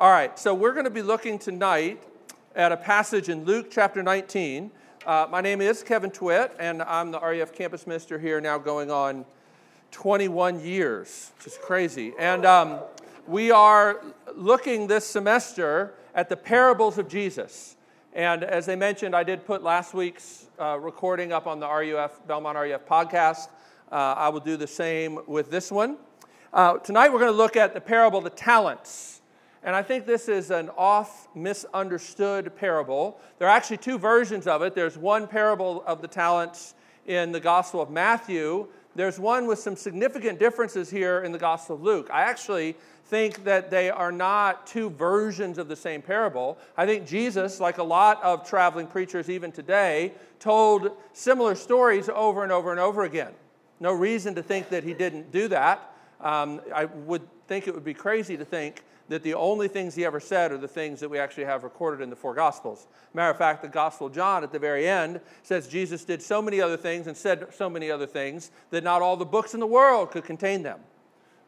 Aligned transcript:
All 0.00 0.10
right, 0.10 0.38
so 0.38 0.54
we're 0.54 0.72
going 0.72 0.86
to 0.86 0.90
be 0.90 1.02
looking 1.02 1.38
tonight 1.38 2.02
at 2.56 2.72
a 2.72 2.76
passage 2.78 3.28
in 3.28 3.44
Luke 3.44 3.66
chapter 3.70 4.02
19. 4.02 4.70
Uh, 5.04 5.26
my 5.30 5.42
name 5.42 5.60
is 5.60 5.82
Kevin 5.82 6.10
Twit, 6.10 6.56
and 6.58 6.80
I'm 6.80 7.10
the 7.10 7.20
RUF 7.20 7.52
campus 7.52 7.86
minister 7.86 8.18
here 8.18 8.40
now 8.40 8.56
going 8.56 8.90
on 8.90 9.26
21 9.90 10.60
years, 10.60 11.32
which 11.36 11.48
is 11.48 11.58
crazy. 11.60 12.14
And 12.18 12.46
um, 12.46 12.80
we 13.26 13.50
are 13.50 14.02
looking 14.34 14.86
this 14.86 15.04
semester 15.04 15.92
at 16.14 16.30
the 16.30 16.36
parables 16.36 16.96
of 16.96 17.06
Jesus. 17.06 17.76
And 18.14 18.42
as 18.42 18.64
they 18.64 18.76
mentioned, 18.76 19.14
I 19.14 19.22
did 19.22 19.44
put 19.44 19.62
last 19.62 19.92
week's 19.92 20.46
uh, 20.58 20.78
recording 20.78 21.30
up 21.30 21.46
on 21.46 21.60
the 21.60 21.68
RUF, 21.68 22.26
Belmont 22.26 22.56
RUF 22.56 22.86
podcast. 22.86 23.48
Uh, 23.92 24.14
I 24.16 24.30
will 24.30 24.40
do 24.40 24.56
the 24.56 24.66
same 24.66 25.18
with 25.26 25.50
this 25.50 25.70
one. 25.70 25.98
Uh, 26.54 26.78
tonight 26.78 27.10
we're 27.10 27.18
going 27.18 27.32
to 27.32 27.36
look 27.36 27.54
at 27.54 27.74
the 27.74 27.82
parable 27.82 28.16
of 28.16 28.24
the 28.24 28.30
talents. 28.30 29.19
And 29.62 29.76
I 29.76 29.82
think 29.82 30.06
this 30.06 30.28
is 30.28 30.50
an 30.50 30.70
oft 30.76 31.34
misunderstood 31.36 32.56
parable. 32.56 33.20
There 33.38 33.46
are 33.46 33.54
actually 33.54 33.76
two 33.76 33.98
versions 33.98 34.46
of 34.46 34.62
it. 34.62 34.74
There's 34.74 34.96
one 34.96 35.26
parable 35.26 35.84
of 35.86 36.00
the 36.00 36.08
talents 36.08 36.74
in 37.06 37.32
the 37.32 37.40
Gospel 37.40 37.82
of 37.82 37.90
Matthew. 37.90 38.68
There's 38.94 39.18
one 39.18 39.46
with 39.46 39.58
some 39.58 39.76
significant 39.76 40.38
differences 40.38 40.90
here 40.90 41.22
in 41.22 41.32
the 41.32 41.38
Gospel 41.38 41.76
of 41.76 41.82
Luke. 41.82 42.08
I 42.10 42.22
actually 42.22 42.74
think 43.06 43.44
that 43.44 43.70
they 43.70 43.90
are 43.90 44.12
not 44.12 44.66
two 44.66 44.88
versions 44.90 45.58
of 45.58 45.68
the 45.68 45.76
same 45.76 46.00
parable. 46.00 46.56
I 46.76 46.86
think 46.86 47.06
Jesus, 47.06 47.60
like 47.60 47.78
a 47.78 47.82
lot 47.82 48.22
of 48.22 48.48
traveling 48.48 48.86
preachers 48.86 49.28
even 49.28 49.52
today, 49.52 50.14
told 50.38 50.92
similar 51.12 51.54
stories 51.54 52.08
over 52.08 52.44
and 52.44 52.52
over 52.52 52.70
and 52.70 52.80
over 52.80 53.02
again. 53.02 53.32
No 53.78 53.92
reason 53.92 54.34
to 54.36 54.42
think 54.42 54.70
that 54.70 54.84
he 54.84 54.94
didn't 54.94 55.32
do 55.32 55.48
that. 55.48 55.92
Um, 56.20 56.60
I 56.74 56.86
would 56.86 57.22
think 57.46 57.66
it 57.66 57.74
would 57.74 57.84
be 57.84 57.94
crazy 57.94 58.36
to 58.36 58.44
think 58.44 58.84
that 59.10 59.24
the 59.24 59.34
only 59.34 59.66
things 59.66 59.96
he 59.96 60.04
ever 60.04 60.20
said 60.20 60.52
are 60.52 60.56
the 60.56 60.68
things 60.68 61.00
that 61.00 61.08
we 61.08 61.18
actually 61.18 61.44
have 61.44 61.64
recorded 61.64 62.00
in 62.00 62.10
the 62.10 62.16
four 62.16 62.32
Gospels. 62.32 62.86
Matter 63.12 63.32
of 63.32 63.36
fact, 63.36 63.60
the 63.60 63.68
Gospel 63.68 64.06
of 64.06 64.14
John 64.14 64.44
at 64.44 64.52
the 64.52 64.58
very 64.58 64.86
end 64.86 65.20
says 65.42 65.66
Jesus 65.66 66.04
did 66.04 66.22
so 66.22 66.40
many 66.40 66.60
other 66.60 66.76
things 66.76 67.08
and 67.08 67.16
said 67.16 67.48
so 67.52 67.68
many 67.68 67.90
other 67.90 68.06
things 68.06 68.52
that 68.70 68.84
not 68.84 69.02
all 69.02 69.16
the 69.16 69.24
books 69.24 69.52
in 69.52 69.58
the 69.58 69.66
world 69.66 70.12
could 70.12 70.22
contain 70.22 70.62
them. 70.62 70.78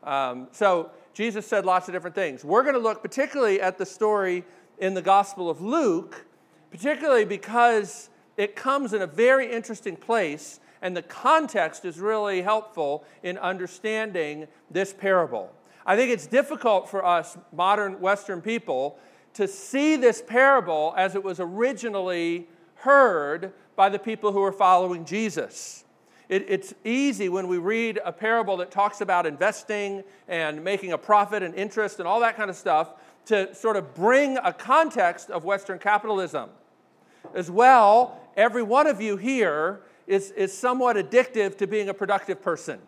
Um, 0.03 0.49
so 0.51 0.91
Jesus 1.15 1.47
said 1.47 1.65
lots 1.65 1.87
of 1.87 1.95
different 1.95 2.17
things. 2.17 2.45
We're 2.45 2.65
going 2.65 2.75
to 2.75 2.81
look 2.81 3.01
particularly 3.01 3.61
at 3.61 3.79
the 3.79 3.87
story 3.87 4.43
in 4.79 4.95
the 4.95 5.03
Gospel 5.03 5.49
of 5.49 5.61
Luke, 5.61 6.27
particularly 6.73 7.25
because 7.25 8.11
it 8.37 8.57
comes 8.57 8.93
in 8.93 9.03
a 9.03 9.07
very 9.07 9.53
interesting 9.53 9.95
place, 9.95 10.59
and 10.83 10.97
the 10.97 11.03
context 11.03 11.85
is 11.85 12.01
really 12.01 12.43
helpful 12.43 13.05
in 13.23 13.39
understanding 13.39 14.49
this 14.69 14.93
parable. 14.93 15.55
I 15.85 15.97
think 15.97 16.11
it's 16.11 16.27
difficult 16.27 16.89
for 16.89 17.05
us, 17.05 17.37
modern 17.53 18.01
Western 18.01 18.41
people, 18.41 18.99
to 19.35 19.49
see 19.49 19.97
this 19.97 20.23
parable 20.23 20.95
as 20.97 21.15
it 21.15 21.25
was 21.25 21.41
originally 21.41 22.49
heard 22.77 23.53
by 23.77 23.89
the 23.89 23.99
people 23.99 24.33
who 24.33 24.41
were 24.41 24.53
following 24.53 25.05
Jesus. 25.05 25.85
It, 26.29 26.47
it's 26.49 26.75
easy 26.85 27.29
when 27.29 27.49
we 27.49 27.59
read 27.59 28.01
a 28.05 28.13
parable 28.13 28.57
that 28.59 28.71
talks 28.71 29.01
about 29.01 29.27
investing 29.27 30.05
and 30.29 30.63
making 30.63 30.93
a 30.93 30.99
profit 30.99 31.43
and 31.43 31.55
interest 31.55 31.99
and 31.99 32.07
all 32.07 32.21
that 32.21 32.37
kind 32.37 32.51
of 32.51 32.57
stuff 32.57 32.95
to 33.27 33.55
sort 33.55 33.77
of 33.77 33.95
bring 33.95 34.39
a 34.39 34.53
context 34.53 35.31
of 35.31 35.45
Western 35.45 35.79
capitalism. 35.79 36.51
As 37.35 37.51
well, 37.51 38.21
every 38.37 38.63
one 38.63 38.87
of 38.87 39.01
you 39.01 39.17
here 39.17 39.83
is, 40.07 40.31
is 40.33 40.57
somewhat 40.57 40.97
addictive 40.97 41.57
to 41.59 41.67
being 41.67 41.89
a 41.89 41.95
productive 41.95 42.43
person. 42.43 42.81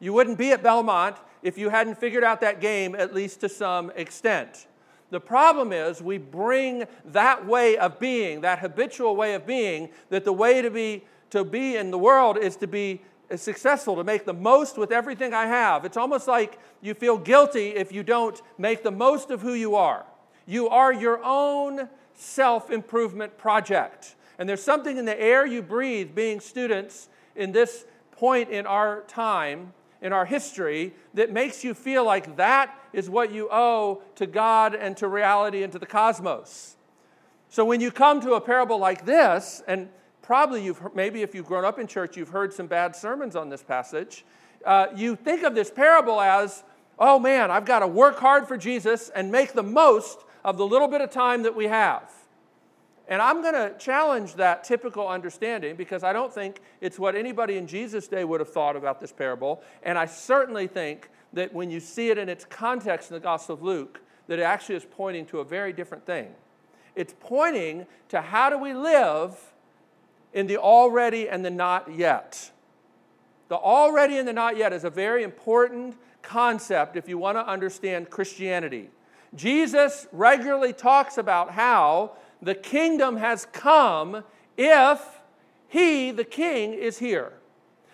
You 0.00 0.12
wouldn't 0.14 0.38
be 0.38 0.50
at 0.52 0.62
Belmont 0.62 1.16
if 1.42 1.56
you 1.56 1.68
hadn't 1.68 1.98
figured 1.98 2.24
out 2.24 2.40
that 2.40 2.60
game, 2.60 2.94
at 2.94 3.14
least 3.14 3.40
to 3.40 3.48
some 3.48 3.90
extent. 3.94 4.66
The 5.10 5.20
problem 5.20 5.72
is, 5.72 6.00
we 6.00 6.18
bring 6.18 6.84
that 7.06 7.46
way 7.46 7.76
of 7.76 7.98
being, 7.98 8.40
that 8.42 8.60
habitual 8.60 9.16
way 9.16 9.34
of 9.34 9.46
being, 9.46 9.90
that 10.08 10.24
the 10.24 10.32
way 10.32 10.62
to 10.62 10.70
be, 10.70 11.04
to 11.30 11.44
be 11.44 11.76
in 11.76 11.90
the 11.90 11.98
world 11.98 12.38
is 12.38 12.56
to 12.56 12.66
be 12.66 13.02
successful, 13.36 13.96
to 13.96 14.04
make 14.04 14.24
the 14.24 14.32
most 14.32 14.78
with 14.78 14.92
everything 14.92 15.34
I 15.34 15.46
have. 15.46 15.84
It's 15.84 15.96
almost 15.96 16.28
like 16.28 16.58
you 16.80 16.94
feel 16.94 17.18
guilty 17.18 17.70
if 17.70 17.92
you 17.92 18.02
don't 18.02 18.40
make 18.56 18.82
the 18.82 18.90
most 18.90 19.30
of 19.30 19.42
who 19.42 19.54
you 19.54 19.74
are. 19.74 20.04
You 20.46 20.68
are 20.68 20.92
your 20.92 21.20
own 21.22 21.88
self 22.14 22.70
improvement 22.70 23.36
project. 23.36 24.14
And 24.38 24.48
there's 24.48 24.62
something 24.62 24.96
in 24.96 25.04
the 25.04 25.20
air 25.20 25.44
you 25.44 25.60
breathe, 25.60 26.14
being 26.14 26.40
students 26.40 27.08
in 27.36 27.52
this 27.52 27.84
point 28.12 28.50
in 28.50 28.66
our 28.66 29.02
time, 29.02 29.72
in 30.02 30.12
our 30.12 30.24
history 30.24 30.94
that 31.14 31.32
makes 31.32 31.62
you 31.62 31.74
feel 31.74 32.04
like 32.04 32.36
that 32.36 32.74
is 32.92 33.10
what 33.10 33.32
you 33.32 33.48
owe 33.50 34.02
to 34.16 34.26
God 34.26 34.74
and 34.74 34.96
to 34.96 35.08
reality 35.08 35.62
and 35.62 35.72
to 35.72 35.78
the 35.78 35.86
cosmos. 35.86 36.76
So 37.48 37.64
when 37.64 37.80
you 37.80 37.90
come 37.90 38.20
to 38.20 38.34
a 38.34 38.40
parable 38.40 38.78
like 38.78 39.04
this, 39.04 39.62
and 39.66 39.88
probably 40.22 40.64
you've 40.64 40.94
maybe 40.94 41.22
if 41.22 41.34
you've 41.34 41.46
grown 41.46 41.64
up 41.64 41.78
in 41.78 41.86
church, 41.86 42.16
you've 42.16 42.28
heard 42.28 42.52
some 42.52 42.66
bad 42.66 42.94
sermons 42.94 43.34
on 43.34 43.48
this 43.48 43.62
passage. 43.62 44.24
Uh, 44.64 44.86
you 44.94 45.16
think 45.16 45.42
of 45.42 45.54
this 45.54 45.70
parable 45.70 46.20
as, 46.20 46.62
oh 46.98 47.18
man, 47.18 47.50
I've 47.50 47.64
got 47.64 47.80
to 47.80 47.88
work 47.88 48.18
hard 48.18 48.46
for 48.46 48.56
Jesus 48.56 49.08
and 49.08 49.32
make 49.32 49.52
the 49.52 49.62
most 49.62 50.20
of 50.44 50.56
the 50.58 50.66
little 50.66 50.88
bit 50.88 51.00
of 51.00 51.10
time 51.10 51.42
that 51.42 51.56
we 51.56 51.66
have. 51.66 52.10
And 53.10 53.20
I'm 53.20 53.42
going 53.42 53.54
to 53.54 53.76
challenge 53.76 54.36
that 54.36 54.62
typical 54.62 55.08
understanding 55.08 55.74
because 55.74 56.04
I 56.04 56.12
don't 56.12 56.32
think 56.32 56.62
it's 56.80 56.96
what 56.96 57.16
anybody 57.16 57.56
in 57.56 57.66
Jesus' 57.66 58.06
day 58.06 58.24
would 58.24 58.38
have 58.38 58.52
thought 58.52 58.76
about 58.76 59.00
this 59.00 59.12
parable. 59.12 59.62
And 59.82 59.98
I 59.98 60.06
certainly 60.06 60.68
think 60.68 61.10
that 61.32 61.52
when 61.52 61.70
you 61.70 61.80
see 61.80 62.10
it 62.10 62.18
in 62.18 62.28
its 62.28 62.44
context 62.44 63.10
in 63.10 63.14
the 63.14 63.20
Gospel 63.20 63.56
of 63.56 63.62
Luke, 63.62 64.00
that 64.28 64.38
it 64.38 64.42
actually 64.42 64.76
is 64.76 64.86
pointing 64.88 65.26
to 65.26 65.40
a 65.40 65.44
very 65.44 65.72
different 65.72 66.06
thing. 66.06 66.28
It's 66.94 67.12
pointing 67.18 67.86
to 68.10 68.20
how 68.20 68.48
do 68.48 68.56
we 68.56 68.74
live 68.74 69.36
in 70.32 70.46
the 70.46 70.58
already 70.58 71.28
and 71.28 71.44
the 71.44 71.50
not 71.50 71.92
yet. 71.92 72.52
The 73.48 73.56
already 73.56 74.18
and 74.18 74.28
the 74.28 74.32
not 74.32 74.56
yet 74.56 74.72
is 74.72 74.84
a 74.84 74.90
very 74.90 75.24
important 75.24 75.96
concept 76.22 76.96
if 76.96 77.08
you 77.08 77.18
want 77.18 77.36
to 77.38 77.44
understand 77.44 78.08
Christianity. 78.08 78.90
Jesus 79.34 80.06
regularly 80.12 80.72
talks 80.72 81.18
about 81.18 81.50
how 81.50 82.12
the 82.42 82.54
kingdom 82.54 83.16
has 83.16 83.46
come 83.52 84.24
if 84.56 85.20
he, 85.68 86.10
the 86.10 86.24
king, 86.24 86.74
is 86.74 86.98
here. 86.98 87.32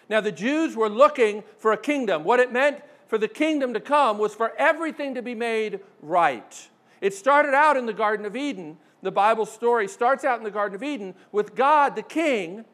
Now, 0.09 0.21
the 0.21 0.33
Jews 0.33 0.77
were 0.77 0.89
looking 0.89 1.43
for 1.59 1.73
a 1.73 1.77
kingdom. 1.77 2.25
What 2.25 2.41
it 2.41 2.53
meant 2.53 2.83
for 3.09 3.19
the 3.19 3.29
kingdom 3.29 3.75
to 3.75 3.81
come 3.81 4.19
was 4.19 4.34
for 4.34 4.53
everything 4.57 5.15
to 5.15 5.23
be 5.23 5.34
made 5.34 5.81
right. 6.01 6.69
It 7.01 7.15
started 7.15 7.55
out 7.55 7.77
in 7.77 7.87
the 7.87 7.93
Garden 7.93 8.25
of 8.25 8.37
Eden. 8.37 8.79
The 9.03 9.12
Bible 9.12 9.47
story 9.47 9.89
starts 9.89 10.25
out 10.25 10.39
in 10.39 10.45
the 10.45 10.51
Garden 10.51 10.77
of 10.77 10.83
Eden 10.83 11.15
with 11.33 11.55
God, 11.55 11.97
the 11.97 12.03
king, 12.03 12.65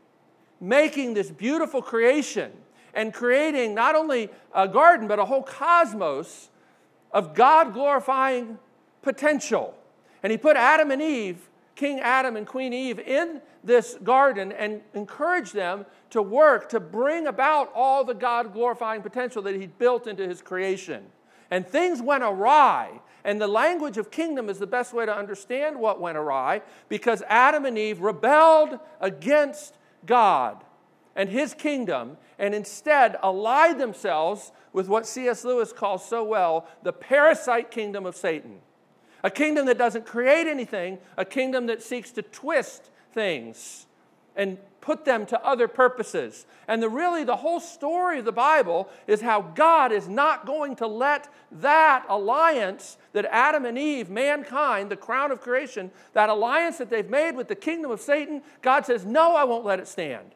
making 0.60 1.14
this 1.14 1.30
beautiful 1.30 1.82
creation 1.82 2.52
and 2.94 3.12
creating 3.12 3.74
not 3.74 3.94
only 3.96 4.30
a 4.54 4.68
garden, 4.68 5.08
but 5.08 5.18
a 5.18 5.24
whole 5.24 5.42
cosmos 5.42 6.50
of 7.10 7.34
God 7.34 7.72
glorifying 7.72 8.58
potential. 9.02 9.74
And 10.22 10.30
he 10.30 10.38
put 10.38 10.56
Adam 10.56 10.90
and 10.90 11.02
Eve 11.02 11.48
King 11.74 12.00
Adam 12.00 12.36
and 12.36 12.46
Queen 12.46 12.72
Eve 12.72 12.98
in 12.98 13.40
this 13.64 13.96
garden 14.02 14.52
and 14.52 14.82
encouraged 14.94 15.54
them 15.54 15.86
to 16.10 16.20
work 16.20 16.68
to 16.70 16.80
bring 16.80 17.26
about 17.26 17.72
all 17.74 18.04
the 18.04 18.14
God 18.14 18.52
glorifying 18.52 19.02
potential 19.02 19.42
that 19.42 19.54
He'd 19.54 19.78
built 19.78 20.06
into 20.06 20.26
His 20.26 20.42
creation. 20.42 21.04
And 21.50 21.66
things 21.66 22.00
went 22.00 22.24
awry. 22.24 23.00
And 23.24 23.40
the 23.40 23.46
language 23.46 23.98
of 23.98 24.10
kingdom 24.10 24.48
is 24.48 24.58
the 24.58 24.66
best 24.66 24.92
way 24.92 25.06
to 25.06 25.14
understand 25.14 25.78
what 25.78 26.00
went 26.00 26.18
awry 26.18 26.62
because 26.88 27.22
Adam 27.28 27.64
and 27.64 27.78
Eve 27.78 28.00
rebelled 28.00 28.78
against 29.00 29.74
God 30.04 30.64
and 31.14 31.28
His 31.28 31.54
kingdom 31.54 32.16
and 32.38 32.54
instead 32.54 33.16
allied 33.22 33.78
themselves 33.78 34.50
with 34.72 34.88
what 34.88 35.06
C.S. 35.06 35.44
Lewis 35.44 35.72
calls 35.72 36.06
so 36.08 36.24
well 36.24 36.66
the 36.82 36.92
parasite 36.92 37.70
kingdom 37.70 38.06
of 38.06 38.16
Satan. 38.16 38.60
A 39.22 39.30
kingdom 39.30 39.66
that 39.66 39.78
doesn't 39.78 40.06
create 40.06 40.46
anything, 40.46 40.98
a 41.16 41.24
kingdom 41.24 41.66
that 41.66 41.82
seeks 41.82 42.10
to 42.12 42.22
twist 42.22 42.90
things 43.12 43.86
and 44.34 44.58
put 44.80 45.04
them 45.04 45.24
to 45.26 45.40
other 45.44 45.68
purposes. 45.68 46.44
And 46.66 46.82
the 46.82 46.88
really 46.88 47.22
the 47.22 47.36
whole 47.36 47.60
story 47.60 48.18
of 48.18 48.24
the 48.24 48.32
Bible 48.32 48.88
is 49.06 49.20
how 49.20 49.42
God 49.42 49.92
is 49.92 50.08
not 50.08 50.44
going 50.44 50.76
to 50.76 50.86
let 50.86 51.32
that 51.52 52.04
alliance 52.08 52.96
that 53.12 53.26
Adam 53.26 53.64
and 53.64 53.78
Eve, 53.78 54.10
mankind, 54.10 54.90
the 54.90 54.96
crown 54.96 55.30
of 55.30 55.40
creation, 55.40 55.90
that 56.14 56.28
alliance 56.28 56.78
that 56.78 56.90
they've 56.90 57.08
made 57.08 57.36
with 57.36 57.48
the 57.48 57.54
kingdom 57.54 57.90
of 57.90 58.00
Satan, 58.00 58.42
God 58.60 58.84
says, 58.84 59.04
"No, 59.04 59.36
I 59.36 59.44
won't 59.44 59.64
let 59.64 59.78
it 59.78 59.86
stand." 59.86 60.34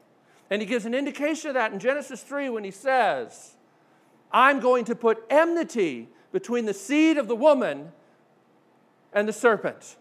And 0.49 0.63
he 0.63 0.67
gives 0.67 0.87
an 0.87 0.95
indication 0.95 1.49
of 1.49 1.55
that 1.55 1.73
in 1.73 1.81
Genesis 1.81 2.23
3 2.23 2.49
when 2.49 2.63
he 2.63 2.71
says, 2.71 3.57
"I'm 4.31 4.61
going 4.61 4.85
to 4.85 4.95
put 4.95 5.25
enmity 5.29 6.09
between 6.31 6.67
the 6.67 6.75
seed 6.75 7.19
of 7.19 7.27
the 7.27 7.35
woman 7.35 7.93
and 9.17 9.27
the 9.27 9.33
serpent. 9.33 9.97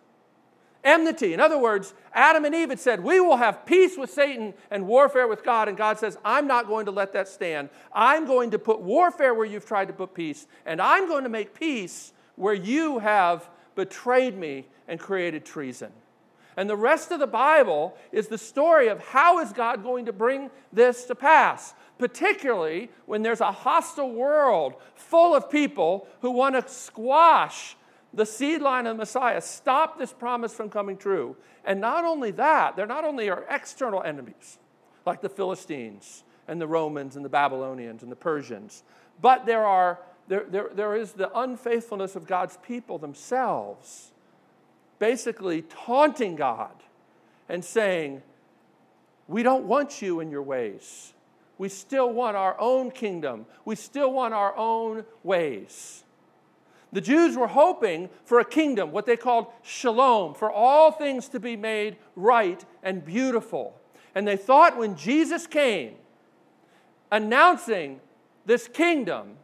Enmity. 0.84 1.34
In 1.34 1.40
other 1.40 1.58
words, 1.58 1.96
Adam 2.14 2.46
and 2.46 2.54
Eve 2.54 2.70
had 2.70 2.80
said, 2.80 3.00
We 3.00 3.20
will 3.20 3.38
have 3.38 3.66
peace 3.66 3.98
with 3.98 4.12
Satan 4.12 4.54
and 4.70 4.86
warfare 4.86 5.28
with 5.28 5.44
God. 5.44 5.68
And 5.68 5.76
God 5.76 5.98
says, 5.98 6.18
I'm 6.24 6.46
not 6.46 6.68
going 6.68 6.86
to 6.86 6.92
let 6.92 7.14
that 7.14 7.28
stand. 7.28 7.70
I'm 7.92 8.28
going 8.28 8.52
to 8.52 8.60
put 8.60 8.82
warfare 8.82 9.34
where 9.34 9.46
you've 9.46 9.66
tried 9.66 9.88
to 9.88 9.94
put 9.94 10.14
peace, 10.14 10.46
and 10.68 10.80
I'm 10.80 11.08
going 11.08 11.24
to 11.24 11.30
make 11.30 11.58
peace 11.58 12.14
where 12.36 12.54
you 12.54 13.00
have 13.00 13.50
betrayed 13.74 14.38
me 14.38 14.68
and 14.88 15.00
created 15.00 15.46
treason. 15.46 15.92
And 16.58 16.70
the 16.70 16.76
rest 16.76 17.12
of 17.12 17.20
the 17.20 17.28
Bible 17.28 17.98
is 18.12 18.28
the 18.28 18.38
story 18.38 18.90
of 18.90 19.00
how 19.00 19.40
is 19.40 19.54
God 19.54 19.82
going 19.82 20.06
to 20.06 20.14
bring 20.14 20.52
this 20.72 21.06
to 21.06 21.16
pass, 21.16 21.74
particularly 21.98 22.90
when 23.06 23.24
there's 23.24 23.42
a 23.42 23.52
hostile 23.52 24.12
world 24.12 24.76
full 24.94 25.34
of 25.34 25.50
people 25.50 26.08
who 26.22 26.32
want 26.32 26.56
to 26.56 26.72
squash 26.72 27.76
the 28.16 28.26
seed 28.26 28.62
line 28.62 28.88
of 28.88 28.96
the 28.96 29.02
Messiah, 29.02 29.42
stop 29.42 30.00
this 30.00 30.14
promise 30.14 30.54
from 30.54 30.70
coming 30.70 30.98
true. 30.98 31.36
And 31.66 31.82
not 31.82 32.06
only 32.06 32.32
that, 32.32 32.76
they're 32.76 32.86
not 32.86 33.04
only 33.04 33.30
our 33.30 33.46
external 33.50 34.02
enemies, 34.02 34.58
like 35.06 35.22
the 35.22 35.30
Philistines 35.30 36.24
and 36.48 36.60
the 36.60 36.68
Romans 36.68 37.16
and 37.18 37.26
the 37.26 37.30
Babylonians 37.30 38.04
and 38.04 38.12
the 38.12 38.16
Persians, 38.16 38.84
but 39.22 39.46
there, 39.46 39.66
are, 39.66 40.00
there, 40.28 40.46
there, 40.50 40.70
there 40.74 40.96
is 40.96 41.12
the 41.12 41.38
unfaithfulness 41.38 42.16
of 42.16 42.26
God's 42.26 42.58
people 42.58 42.98
themselves 42.98 44.12
basically 44.98 45.62
taunting 45.64 46.36
God 46.36 46.72
and 47.50 47.64
saying, 47.64 48.22
We 49.28 49.44
don't 49.44 49.66
want 49.66 50.02
you 50.02 50.22
in 50.22 50.32
your 50.32 50.42
ways. 50.42 51.14
We 51.58 51.70
still 51.70 52.12
want 52.12 52.36
our 52.36 52.60
own 52.60 52.92
kingdom. 52.92 53.46
We 53.66 53.76
still 53.76 54.12
want 54.12 54.34
our 54.34 54.56
own 54.58 55.06
ways. 55.24 56.05
The 56.95 57.01
Jews 57.01 57.36
were 57.36 57.47
hoping 57.47 58.09
for 58.24 58.39
a 58.39 58.45
kingdom, 58.45 58.94
what 58.94 59.06
they 59.06 59.18
called 59.18 59.47
shalom, 59.63 60.33
for 60.33 60.50
all 60.50 60.94
things 60.94 61.27
to 61.27 61.42
be 61.42 61.57
made 61.57 61.97
right 62.15 62.63
and 62.83 63.03
beautiful. 63.03 63.77
And 64.15 64.25
they 64.25 64.38
thought 64.38 64.77
when 64.77 64.95
Jesus 64.95 65.45
came, 65.45 65.95
announcing 67.12 68.00
this 68.45 68.69
kingdom, 68.69 69.36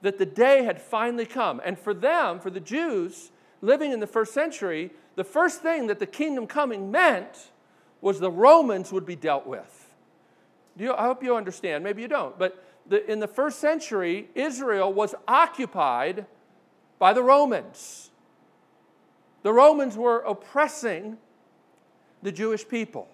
that 0.00 0.16
the 0.16 0.24
day 0.24 0.64
had 0.64 0.80
finally 0.80 1.26
come. 1.26 1.60
And 1.66 1.78
for 1.78 1.92
them, 1.92 2.40
for 2.40 2.48
the 2.48 2.60
Jews, 2.60 3.30
living 3.60 3.92
in 3.92 4.00
the 4.00 4.06
first 4.06 4.32
century, 4.32 4.90
the 5.16 5.24
first 5.24 5.60
thing 5.60 5.86
that 5.88 5.98
the 5.98 6.06
kingdom 6.06 6.46
coming 6.46 6.90
meant 6.90 7.50
was 8.00 8.20
the 8.20 8.30
Romans 8.30 8.90
would 8.90 9.04
be 9.04 9.16
dealt 9.16 9.46
with. 9.46 9.94
You, 10.78 10.94
I 10.94 11.02
hope 11.02 11.22
you 11.22 11.36
understand. 11.36 11.84
Maybe 11.84 12.00
you 12.00 12.08
don't. 12.08 12.38
But 12.38 12.64
the, 12.86 13.04
in 13.04 13.20
the 13.20 13.28
first 13.28 13.58
century, 13.58 14.30
Israel 14.34 14.90
was 14.90 15.14
occupied 15.28 16.24
by 17.00 17.12
the 17.12 17.22
Romans. 17.24 18.10
The 19.42 19.52
Romans 19.52 19.96
were 19.96 20.18
oppressing 20.18 21.16
the 22.22 22.30
Jewish 22.30 22.68
people, 22.68 23.08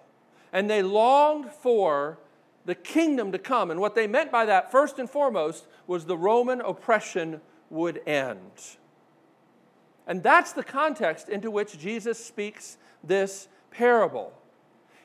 and 0.53 0.69
they 0.69 0.83
longed 0.83 1.51
for 1.51 2.19
the 2.67 2.75
kingdom 2.75 3.31
to 3.33 3.39
come. 3.39 3.71
And 3.71 3.81
what 3.81 3.95
they 3.95 4.09
meant 4.09 4.33
by 4.33 4.45
that, 4.45 4.73
first 4.73 4.99
and 4.99 5.09
foremost, 5.09 5.69
was 5.87 6.05
the 6.05 6.17
Roman 6.19 6.61
oppression 6.61 7.41
would 7.71 8.03
end. 8.07 8.77
And 10.07 10.23
that's 10.23 10.53
the 10.53 10.65
context 10.65 11.29
into 11.29 11.51
which 11.51 11.79
Jesus 11.79 12.23
speaks 12.23 12.77
this 13.05 13.47
parable. 13.71 14.33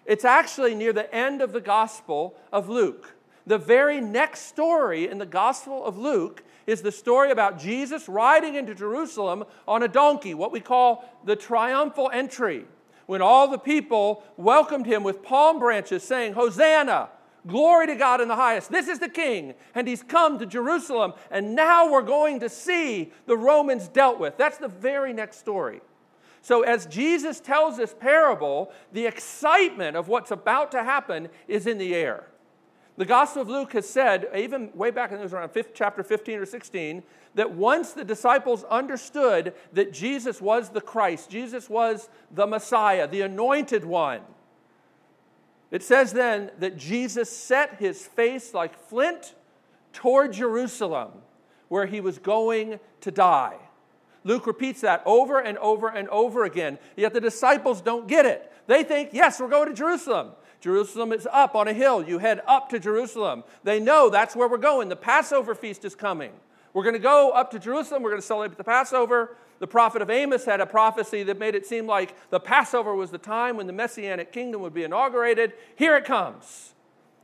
It's 0.07 0.25
actually 0.25 0.74
near 0.74 0.92
the 0.92 1.13
end 1.13 1.44
of 1.44 1.54
the 1.54 1.62
Gospel 1.62 2.36
of 2.51 2.68
Luke. 2.68 3.13
The 3.45 3.57
very 3.57 3.99
next 4.01 4.41
story 4.47 5.09
in 5.09 5.17
the 5.17 5.25
Gospel 5.25 5.83
of 5.83 5.97
Luke 5.97 6.43
is 6.67 6.81
the 6.81 6.91
story 6.91 7.31
about 7.31 7.59
Jesus 7.59 8.07
riding 8.07 8.55
into 8.55 8.75
Jerusalem 8.75 9.45
on 9.67 9.83
a 9.83 9.88
donkey, 9.88 10.33
what 10.33 10.51
we 10.51 10.59
call 10.59 11.03
the 11.25 11.35
triumphal 11.35 12.09
entry, 12.13 12.65
when 13.07 13.21
all 13.21 13.47
the 13.47 13.57
people 13.57 14.23
welcomed 14.38 14.85
him 14.85 15.03
with 15.03 15.23
palm 15.23 15.59
branches, 15.59 16.03
saying, 16.03 16.33
Hosanna! 16.33 17.09
Glory 17.47 17.88
to 17.88 17.95
God 17.95 18.21
in 18.21 18.27
the 18.27 18.35
highest. 18.35 18.71
This 18.71 18.88
is 18.88 18.99
the 18.99 19.09
king, 19.09 19.55
and 19.73 19.87
he's 19.87 20.03
come 20.03 20.37
to 20.37 20.45
Jerusalem, 20.45 21.13
and 21.31 21.55
now 21.55 21.91
we're 21.91 22.03
going 22.03 22.39
to 22.41 22.49
see 22.49 23.11
the 23.25 23.35
Romans 23.35 23.87
dealt 23.87 24.19
with. 24.19 24.37
That's 24.37 24.59
the 24.59 24.67
very 24.67 25.11
next 25.11 25.39
story. 25.39 25.81
So, 26.44 26.61
as 26.61 26.85
Jesus 26.85 27.39
tells 27.39 27.77
this 27.77 27.95
parable, 27.99 28.71
the 28.94 29.07
excitement 29.07 29.97
of 29.97 30.07
what's 30.07 30.29
about 30.29 30.71
to 30.73 30.83
happen 30.83 31.29
is 31.47 31.65
in 31.65 31.79
the 31.79 31.95
air. 31.95 32.27
The 32.97 33.05
Gospel 33.05 33.41
of 33.41 33.49
Luke 33.49 33.73
has 33.73 33.89
said, 33.89 34.27
even 34.35 34.69
way 34.73 34.91
back 34.91 35.11
in 35.11 35.19
it 35.19 35.23
was 35.23 35.33
around 35.33 35.49
fifth, 35.49 35.71
chapter 35.73 36.03
15 36.03 36.39
or 36.39 36.45
16, 36.45 37.03
that 37.35 37.51
once 37.51 37.93
the 37.93 38.03
disciples 38.03 38.63
understood 38.65 39.53
that 39.73 39.93
Jesus 39.93 40.41
was 40.41 40.69
the 40.69 40.81
Christ, 40.81 41.29
Jesus 41.29 41.69
was 41.69 42.09
the 42.29 42.45
Messiah, 42.45 43.07
the 43.07 43.21
anointed 43.21 43.85
one, 43.85 44.21
it 45.71 45.81
says 45.81 46.11
then 46.11 46.51
that 46.59 46.77
Jesus 46.77 47.29
set 47.29 47.75
his 47.75 48.05
face 48.05 48.53
like 48.53 48.77
flint 48.77 49.35
toward 49.94 50.33
Jerusalem, 50.33 51.11
where 51.69 51.85
he 51.85 52.01
was 52.01 52.19
going 52.19 52.79
to 52.99 53.11
die. 53.11 53.55
Luke 54.23 54.45
repeats 54.45 54.81
that 54.81 55.01
over 55.05 55.39
and 55.39 55.57
over 55.57 55.87
and 55.87 56.07
over 56.09 56.44
again. 56.44 56.77
Yet 56.95 57.13
the 57.13 57.21
disciples 57.21 57.81
don't 57.81 58.07
get 58.07 58.25
it. 58.25 58.51
They 58.67 58.83
think, 58.83 59.09
yes, 59.13 59.39
we're 59.39 59.47
going 59.47 59.69
to 59.69 59.73
Jerusalem. 59.73 60.31
Jerusalem 60.61 61.11
is 61.11 61.27
up 61.31 61.55
on 61.55 61.67
a 61.67 61.73
hill. 61.73 62.07
You 62.07 62.19
head 62.19 62.41
up 62.47 62.69
to 62.69 62.79
Jerusalem. 62.79 63.43
They 63.63 63.79
know 63.79 64.09
that's 64.09 64.35
where 64.35 64.47
we're 64.47 64.57
going. 64.57 64.89
The 64.89 64.95
Passover 64.95 65.55
feast 65.55 65.83
is 65.83 65.95
coming. 65.95 66.31
We're 66.73 66.83
going 66.83 66.93
to 66.93 66.99
go 66.99 67.31
up 67.31 67.51
to 67.51 67.59
Jerusalem. 67.59 68.03
We're 68.03 68.11
going 68.11 68.21
to 68.21 68.27
celebrate 68.27 68.57
the 68.57 68.63
Passover. 68.63 69.35
The 69.59 69.67
prophet 69.67 70.01
of 70.01 70.09
Amos 70.09 70.45
had 70.45 70.61
a 70.61 70.65
prophecy 70.65 71.23
that 71.23 71.37
made 71.37 71.55
it 71.55 71.65
seem 71.65 71.87
like 71.87 72.15
the 72.29 72.39
Passover 72.39 72.95
was 72.95 73.11
the 73.11 73.17
time 73.17 73.57
when 73.57 73.67
the 73.67 73.73
Messianic 73.73 74.31
kingdom 74.31 74.61
would 74.61 74.73
be 74.73 74.83
inaugurated. 74.83 75.53
Here 75.75 75.97
it 75.97 76.05
comes. 76.05 76.73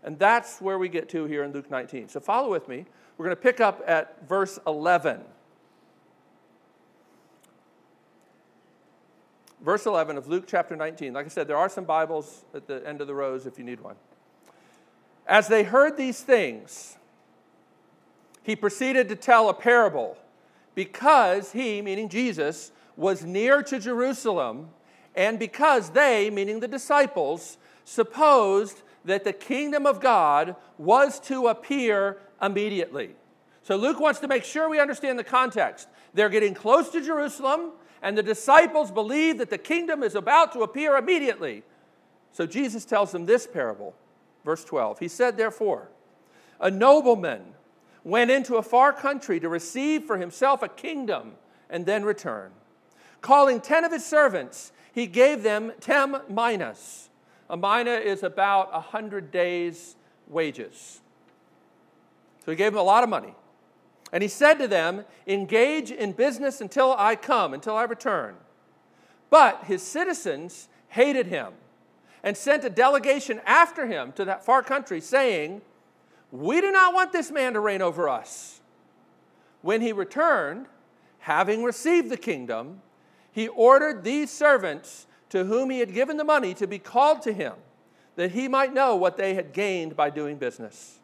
And 0.03 0.17
that's 0.17 0.59
where 0.59 0.77
we 0.77 0.89
get 0.89 1.07
to 1.09 1.25
here 1.25 1.43
in 1.43 1.53
Luke 1.53 1.69
19. 1.69 2.09
So 2.09 2.19
follow 2.19 2.51
with 2.51 2.67
me. 2.67 2.85
We're 3.17 3.25
going 3.25 3.35
to 3.35 3.41
pick 3.41 3.59
up 3.59 3.83
at 3.87 4.27
verse 4.27 4.59
11. 4.67 5.21
Verse 9.61 9.85
11 9.85 10.17
of 10.17 10.27
Luke 10.27 10.45
chapter 10.47 10.75
19. 10.75 11.13
Like 11.13 11.25
I 11.25 11.29
said, 11.29 11.47
there 11.47 11.57
are 11.57 11.69
some 11.69 11.85
Bibles 11.85 12.45
at 12.53 12.67
the 12.67 12.87
end 12.87 13.01
of 13.01 13.07
the 13.07 13.15
rows 13.15 13.45
if 13.45 13.57
you 13.57 13.63
need 13.63 13.79
one. 13.79 13.95
As 15.25 15.47
they 15.47 15.63
heard 15.63 15.97
these 15.97 16.21
things, 16.21 16.97
he 18.43 18.55
proceeded 18.55 19.09
to 19.09 19.15
tell 19.15 19.49
a 19.49 19.53
parable 19.53 20.17
because 20.75 21.51
he, 21.51 21.81
meaning 21.81 22.07
Jesus, 22.07 22.71
was 22.95 23.23
near 23.23 23.63
to 23.63 23.79
Jerusalem, 23.79 24.69
and 25.15 25.39
because 25.39 25.89
they, 25.89 26.29
meaning 26.29 26.59
the 26.59 26.67
disciples, 26.67 27.57
supposed 27.83 28.83
that 29.05 29.23
the 29.23 29.33
kingdom 29.33 29.85
of 29.85 29.99
God 29.99 30.55
was 30.77 31.19
to 31.21 31.47
appear 31.47 32.19
immediately. 32.41 33.15
So 33.63 33.75
Luke 33.75 33.99
wants 33.99 34.19
to 34.19 34.27
make 34.27 34.43
sure 34.43 34.69
we 34.69 34.79
understand 34.79 35.17
the 35.17 35.23
context. 35.23 35.87
They're 36.13 36.29
getting 36.29 36.53
close 36.53 36.89
to 36.89 37.01
Jerusalem, 37.01 37.71
and 38.07 38.17
the 38.17 38.23
disciples 38.23 38.89
believe 38.89 39.37
that 39.37 39.49
the 39.49 39.57
kingdom 39.57 40.01
is 40.01 40.15
about 40.15 40.53
to 40.53 40.61
appear 40.61 40.95
immediately. 40.95 41.61
So 42.31 42.47
Jesus 42.47 42.85
tells 42.85 43.11
them 43.11 43.25
this 43.25 43.45
parable, 43.45 43.95
verse 44.45 44.63
12. 44.63 44.99
He 44.99 45.09
said, 45.09 45.35
Therefore, 45.35 45.89
a 46.61 46.71
nobleman 46.71 47.41
went 48.05 48.31
into 48.31 48.55
a 48.55 48.63
far 48.63 48.93
country 48.93 49.41
to 49.41 49.49
receive 49.49 50.05
for 50.05 50.17
himself 50.17 50.63
a 50.63 50.69
kingdom 50.69 51.33
and 51.69 51.85
then 51.85 52.05
return. 52.05 52.51
Calling 53.19 53.59
ten 53.59 53.83
of 53.83 53.91
his 53.91 54.05
servants, 54.05 54.71
he 54.93 55.05
gave 55.05 55.43
them 55.43 55.73
ten 55.81 56.15
minas. 56.29 57.09
A 57.49 57.57
mina 57.57 57.91
is 57.91 58.23
about 58.23 58.69
a 58.71 58.79
hundred 58.79 59.31
days' 59.31 59.97
wages. 60.29 61.01
So 62.45 62.51
he 62.51 62.55
gave 62.55 62.71
them 62.71 62.79
a 62.79 62.83
lot 62.83 63.03
of 63.03 63.09
money. 63.09 63.35
And 64.11 64.23
he 64.23 64.29
said 64.29 64.55
to 64.55 64.67
them, 64.67 65.03
Engage 65.25 65.91
in 65.91 66.13
business 66.13 66.61
until 66.61 66.95
I 66.97 67.15
come, 67.15 67.53
until 67.53 67.75
I 67.75 67.83
return. 67.83 68.35
But 69.29 69.65
his 69.65 69.81
citizens 69.81 70.69
hated 70.89 71.27
him 71.27 71.53
and 72.23 72.37
sent 72.37 72.63
a 72.63 72.69
delegation 72.69 73.41
after 73.45 73.85
him 73.85 74.11
to 74.13 74.25
that 74.25 74.45
far 74.45 74.63
country, 74.63 75.01
saying, 75.01 75.61
we 76.31 76.59
do 76.61 76.71
not 76.71 76.93
want 76.93 77.11
this 77.11 77.31
man 77.31 77.53
to 77.53 77.59
reign 77.59 77.81
over 77.81 78.09
us. 78.09 78.59
When 79.61 79.81
he 79.81 79.91
returned, 79.91 80.67
having 81.19 81.63
received 81.63 82.09
the 82.09 82.17
kingdom, 82.17 82.81
he 83.31 83.47
ordered 83.47 84.03
these 84.03 84.29
servants 84.29 85.07
to 85.29 85.45
whom 85.45 85.69
he 85.69 85.79
had 85.79 85.93
given 85.93 86.17
the 86.17 86.23
money 86.23 86.53
to 86.55 86.67
be 86.67 86.79
called 86.79 87.21
to 87.23 87.33
him, 87.33 87.53
that 88.15 88.31
he 88.31 88.47
might 88.47 88.73
know 88.73 88.95
what 88.95 89.17
they 89.17 89.35
had 89.35 89.53
gained 89.53 89.95
by 89.95 90.09
doing 90.09 90.37
business. 90.37 90.99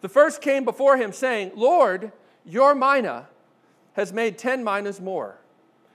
The 0.00 0.08
first 0.08 0.40
came 0.40 0.64
before 0.64 0.96
him, 0.96 1.12
saying, 1.12 1.52
Lord, 1.54 2.12
your 2.44 2.74
mina 2.74 3.28
has 3.94 4.12
made 4.12 4.38
ten 4.38 4.64
minas 4.64 5.00
more. 5.00 5.38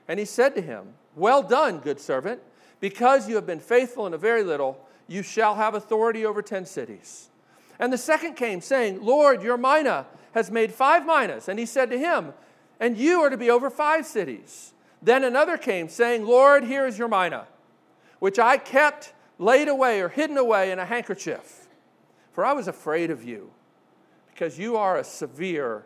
And 0.07 0.19
he 0.19 0.25
said 0.25 0.55
to 0.55 0.61
him, 0.61 0.93
Well 1.15 1.41
done, 1.41 1.79
good 1.79 1.99
servant, 1.99 2.41
because 2.79 3.27
you 3.27 3.35
have 3.35 3.45
been 3.45 3.59
faithful 3.59 4.05
in 4.05 4.13
a 4.13 4.17
very 4.17 4.43
little, 4.43 4.79
you 5.07 5.23
shall 5.23 5.55
have 5.55 5.73
authority 5.75 6.25
over 6.25 6.41
ten 6.41 6.65
cities. 6.65 7.29
And 7.79 7.91
the 7.91 7.97
second 7.97 8.35
came, 8.35 8.61
saying, 8.61 9.03
Lord, 9.03 9.43
your 9.43 9.57
mina 9.57 10.05
has 10.33 10.51
made 10.51 10.73
five 10.73 11.05
minas. 11.05 11.49
And 11.49 11.59
he 11.59 11.65
said 11.65 11.89
to 11.91 11.97
him, 11.97 12.33
And 12.79 12.97
you 12.97 13.21
are 13.21 13.29
to 13.29 13.37
be 13.37 13.49
over 13.49 13.69
five 13.69 14.05
cities. 14.05 14.73
Then 15.01 15.23
another 15.23 15.57
came, 15.57 15.89
saying, 15.89 16.25
Lord, 16.25 16.63
here 16.63 16.85
is 16.85 16.97
your 16.97 17.07
mina, 17.07 17.47
which 18.19 18.39
I 18.39 18.57
kept 18.57 19.13
laid 19.37 19.67
away 19.67 20.01
or 20.01 20.09
hidden 20.09 20.37
away 20.37 20.71
in 20.71 20.79
a 20.79 20.85
handkerchief. 20.85 21.67
For 22.31 22.45
I 22.45 22.53
was 22.53 22.67
afraid 22.67 23.11
of 23.11 23.23
you, 23.23 23.51
because 24.33 24.57
you 24.57 24.77
are 24.77 24.97
a 24.97 25.03
severe 25.03 25.85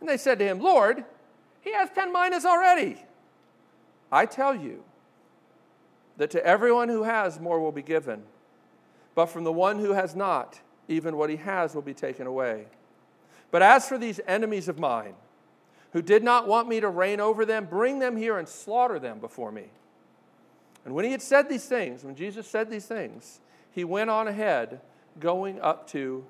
And 0.00 0.08
they 0.08 0.16
said 0.16 0.38
to 0.38 0.44
him, 0.44 0.60
Lord, 0.60 1.04
he 1.60 1.72
has 1.72 1.88
ten 1.94 2.12
minas 2.12 2.44
already. 2.44 2.96
I 4.12 4.26
tell 4.26 4.54
you 4.54 4.84
that 6.16 6.30
to 6.30 6.44
everyone 6.46 6.88
who 6.88 7.02
has, 7.02 7.40
more 7.40 7.60
will 7.60 7.72
be 7.72 7.82
given. 7.82 8.22
But 9.14 9.26
from 9.26 9.44
the 9.44 9.52
one 9.52 9.78
who 9.78 9.92
has 9.92 10.14
not, 10.14 10.60
even 10.88 11.16
what 11.16 11.30
he 11.30 11.36
has 11.36 11.74
will 11.74 11.82
be 11.82 11.94
taken 11.94 12.26
away. 12.26 12.66
But 13.50 13.62
as 13.62 13.88
for 13.88 13.98
these 13.98 14.20
enemies 14.26 14.68
of 14.68 14.78
mine, 14.78 15.14
who 15.92 16.02
did 16.02 16.22
not 16.22 16.46
want 16.46 16.68
me 16.68 16.80
to 16.80 16.88
reign 16.88 17.20
over 17.20 17.44
them, 17.44 17.64
bring 17.64 17.98
them 17.98 18.16
here 18.16 18.38
and 18.38 18.48
slaughter 18.48 18.98
them 18.98 19.18
before 19.18 19.50
me. 19.50 19.64
And 20.84 20.94
when 20.94 21.04
he 21.04 21.10
had 21.10 21.22
said 21.22 21.48
these 21.48 21.64
things, 21.64 22.04
when 22.04 22.14
Jesus 22.14 22.46
said 22.46 22.70
these 22.70 22.86
things, 22.86 23.40
he 23.72 23.82
went 23.82 24.10
on 24.10 24.28
ahead, 24.28 24.80
going 25.18 25.60
up 25.60 25.88
to 25.88 26.24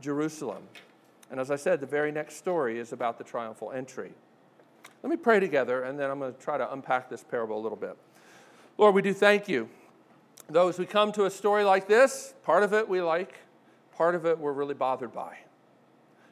Jerusalem. 0.00 0.62
And 1.30 1.38
as 1.38 1.50
I 1.50 1.56
said, 1.56 1.80
the 1.80 1.86
very 1.86 2.10
next 2.10 2.36
story 2.36 2.78
is 2.78 2.92
about 2.92 3.18
the 3.18 3.24
triumphal 3.24 3.72
entry. 3.72 4.12
Let 5.02 5.10
me 5.10 5.16
pray 5.16 5.40
together, 5.40 5.82
and 5.82 5.98
then 5.98 6.10
I'm 6.10 6.18
going 6.18 6.34
to 6.34 6.40
try 6.40 6.58
to 6.58 6.72
unpack 6.72 7.08
this 7.08 7.22
parable 7.22 7.58
a 7.58 7.62
little 7.62 7.76
bit. 7.76 7.96
Lord, 8.78 8.94
we 8.94 9.02
do 9.02 9.12
thank 9.12 9.48
you. 9.48 9.68
As 10.54 10.78
we 10.78 10.86
come 10.86 11.12
to 11.12 11.26
a 11.26 11.30
story 11.30 11.64
like 11.64 11.86
this, 11.86 12.34
part 12.42 12.62
of 12.62 12.72
it 12.72 12.88
we 12.88 13.02
like, 13.02 13.34
part 13.94 14.14
of 14.14 14.24
it 14.24 14.38
we're 14.38 14.52
really 14.52 14.74
bothered 14.74 15.12
by. 15.12 15.36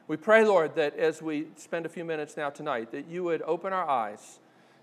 We 0.07 0.17
pray, 0.17 0.45
Lord, 0.45 0.75
that 0.75 0.95
as 0.97 1.21
we 1.21 1.47
spend 1.57 1.85
a 1.85 1.89
few 1.89 2.05
minutes 2.05 2.37
now 2.37 2.49
tonight, 2.49 2.91
that 2.91 3.07
you 3.07 3.23
would 3.25 3.41
open 3.43 3.73
our 3.73 3.87
eyes 3.87 4.39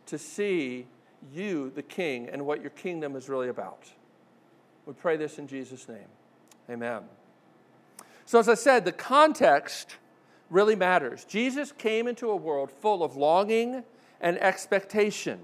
to 0.06 0.18
see 0.18 0.86
you, 1.32 1.72
the 1.74 1.82
King, 1.82 2.28
and 2.28 2.44
what 2.46 2.60
your 2.60 2.70
kingdom 2.70 3.16
is 3.16 3.28
really 3.28 3.48
about. 3.48 3.90
We 4.86 4.92
pray 4.92 5.16
this 5.16 5.38
in 5.38 5.46
Jesus' 5.46 5.88
name. 5.88 6.08
Amen. 6.70 7.02
So, 8.26 8.38
as 8.38 8.48
I 8.48 8.54
said, 8.54 8.84
the 8.84 8.92
context 8.92 9.96
really 10.50 10.76
matters. 10.76 11.24
Jesus 11.24 11.72
came 11.72 12.06
into 12.06 12.30
a 12.30 12.36
world 12.36 12.70
full 12.70 13.02
of 13.02 13.16
longing 13.16 13.84
and 14.20 14.38
expectation. 14.38 15.40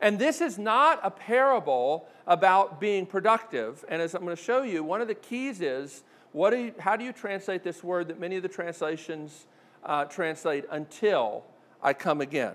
And 0.00 0.18
this 0.18 0.40
is 0.40 0.58
not 0.58 1.00
a 1.02 1.10
parable 1.10 2.06
about 2.26 2.80
being 2.80 3.04
productive. 3.04 3.84
And 3.88 4.00
as 4.00 4.14
I'm 4.14 4.24
going 4.24 4.36
to 4.36 4.42
show 4.42 4.62
you, 4.62 4.82
one 4.82 5.00
of 5.00 5.08
the 5.08 5.14
keys 5.14 5.60
is 5.60 6.02
what 6.32 6.50
do 6.50 6.56
you, 6.56 6.74
how 6.78 6.96
do 6.96 7.04
you 7.04 7.12
translate 7.12 7.62
this 7.62 7.82
word 7.82 8.08
that 8.08 8.20
many 8.20 8.36
of 8.36 8.42
the 8.42 8.48
translations 8.48 9.46
uh, 9.84 10.04
translate 10.04 10.64
until 10.70 11.44
I 11.82 11.92
come 11.92 12.20
again? 12.20 12.54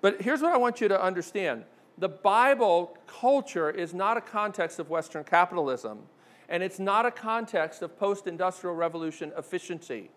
But 0.00 0.22
here's 0.22 0.40
what 0.40 0.52
I 0.52 0.56
want 0.56 0.80
you 0.80 0.88
to 0.88 1.02
understand 1.02 1.64
the 1.98 2.08
Bible 2.08 2.96
culture 3.06 3.70
is 3.70 3.94
not 3.94 4.16
a 4.16 4.20
context 4.20 4.78
of 4.78 4.90
Western 4.90 5.22
capitalism, 5.22 5.98
and 6.48 6.62
it's 6.62 6.78
not 6.78 7.06
a 7.06 7.10
context 7.10 7.82
of 7.82 7.98
post 7.98 8.26
industrial 8.26 8.74
revolution 8.74 9.32
efficiency 9.36 10.10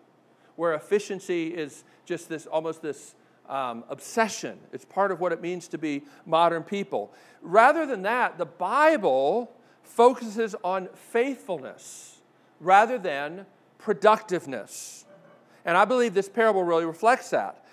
where 0.58 0.74
efficiency 0.74 1.54
is 1.54 1.84
just 2.04 2.28
this 2.28 2.44
almost 2.46 2.82
this 2.82 3.14
um, 3.48 3.84
obsession. 3.88 4.58
It's 4.72 4.84
part 4.84 5.12
of 5.12 5.20
what 5.20 5.30
it 5.30 5.40
means 5.40 5.68
to 5.68 5.78
be 5.78 6.02
modern 6.26 6.64
people. 6.64 7.12
Rather 7.42 7.86
than 7.86 8.02
that, 8.02 8.38
the 8.38 8.44
Bible 8.44 9.52
focuses 9.84 10.56
on 10.64 10.88
faithfulness 10.94 12.18
rather 12.58 12.98
than 12.98 13.46
productiveness. 13.78 15.06
And 15.64 15.76
I 15.76 15.84
believe 15.84 16.12
this 16.12 16.28
parable 16.28 16.64
really 16.64 16.84
reflects 16.84 17.30
that. 17.30 17.64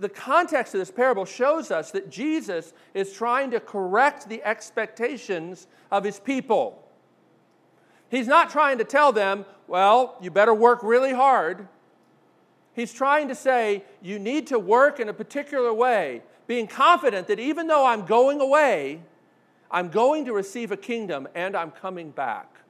The 0.00 0.08
context 0.08 0.74
of 0.74 0.80
this 0.80 0.90
parable 0.90 1.24
shows 1.24 1.70
us 1.70 1.92
that 1.92 2.10
Jesus 2.10 2.72
is 2.92 3.12
trying 3.12 3.52
to 3.52 3.60
correct 3.60 4.28
the 4.28 4.42
expectations 4.42 5.68
of 5.92 6.02
his 6.02 6.18
people. 6.18 6.82
He's 8.08 8.26
not 8.26 8.50
trying 8.50 8.78
to 8.78 8.84
tell 8.84 9.12
them, 9.12 9.44
well, 9.68 10.16
you 10.20 10.32
better 10.32 10.54
work 10.54 10.82
really 10.82 11.12
hard 11.12 11.68
He's 12.76 12.92
trying 12.92 13.28
to 13.28 13.34
say, 13.34 13.84
you 14.02 14.18
need 14.18 14.48
to 14.48 14.58
work 14.58 15.00
in 15.00 15.08
a 15.08 15.14
particular 15.14 15.72
way, 15.72 16.22
being 16.46 16.66
confident 16.66 17.26
that 17.28 17.40
even 17.40 17.66
though 17.68 17.86
I'm 17.86 18.04
going 18.04 18.38
away, 18.38 19.00
I'm 19.70 19.88
going 19.88 20.26
to 20.26 20.34
receive 20.34 20.70
a 20.70 20.76
kingdom 20.76 21.26
and 21.34 21.56
I'm 21.56 21.70
coming 21.70 22.10
back, 22.10 22.60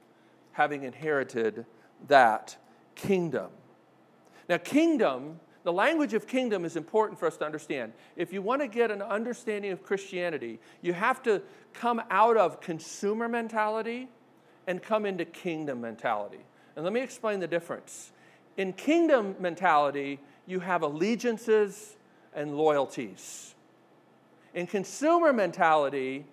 having 0.53 0.83
inherited 0.83 1.65
that 2.07 2.55
kingdom. 2.95 3.49
Now, 4.47 4.57
kingdom, 4.57 5.41
the 5.63 5.73
language 5.73 6.13
of 6.13 6.25
kingdom 6.25 6.63
is 6.63 6.77
important 6.77 7.19
for 7.19 7.27
us 7.27 7.35
to 7.37 7.45
understand. 7.45 7.91
If 8.15 8.31
you 8.31 8.41
want 8.41 8.61
to 8.61 8.69
get 8.69 8.91
an 8.91 9.01
understanding 9.01 9.73
of 9.73 9.83
Christianity, 9.83 10.61
you 10.81 10.93
have 10.93 11.21
to 11.23 11.41
come 11.73 12.01
out 12.09 12.37
of 12.37 12.61
consumer 12.61 13.27
mentality 13.27 14.07
and 14.67 14.81
come 14.81 15.05
into 15.05 15.25
kingdom 15.25 15.81
mentality. 15.81 16.45
And 16.77 16.85
let 16.85 16.93
me 16.93 17.01
explain 17.01 17.41
the 17.41 17.47
difference. 17.47 18.13
In 18.57 18.73
kingdom 18.73 19.35
mentality, 19.39 20.19
you 20.47 20.59
have 20.59 20.81
allegiances 20.81 21.95
and 22.33 22.57
loyalties. 22.57 23.53
In 24.53 24.65
consumer 24.65 25.31
mentality, 25.31 26.25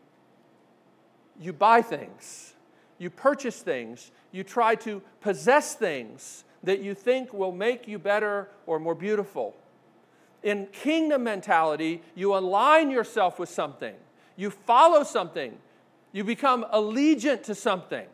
you 1.38 1.52
buy 1.52 1.82
things, 1.82 2.54
you 2.98 3.10
purchase 3.10 3.60
things, 3.60 4.10
you 4.32 4.42
try 4.42 4.74
to 4.76 5.02
possess 5.20 5.74
things 5.74 6.44
that 6.62 6.80
you 6.80 6.94
think 6.94 7.34
will 7.34 7.52
make 7.52 7.86
you 7.86 7.98
better 7.98 8.48
or 8.66 8.78
more 8.78 8.94
beautiful. 8.94 9.54
In 10.42 10.66
kingdom 10.66 11.24
mentality, 11.24 12.02
you 12.14 12.34
align 12.34 12.90
yourself 12.90 13.38
with 13.38 13.48
something, 13.48 13.94
you 14.36 14.50
follow 14.50 15.02
something, 15.02 15.56
you 16.12 16.24
become 16.24 16.64
allegiant 16.72 17.42
to 17.44 17.54
something. 17.54 18.06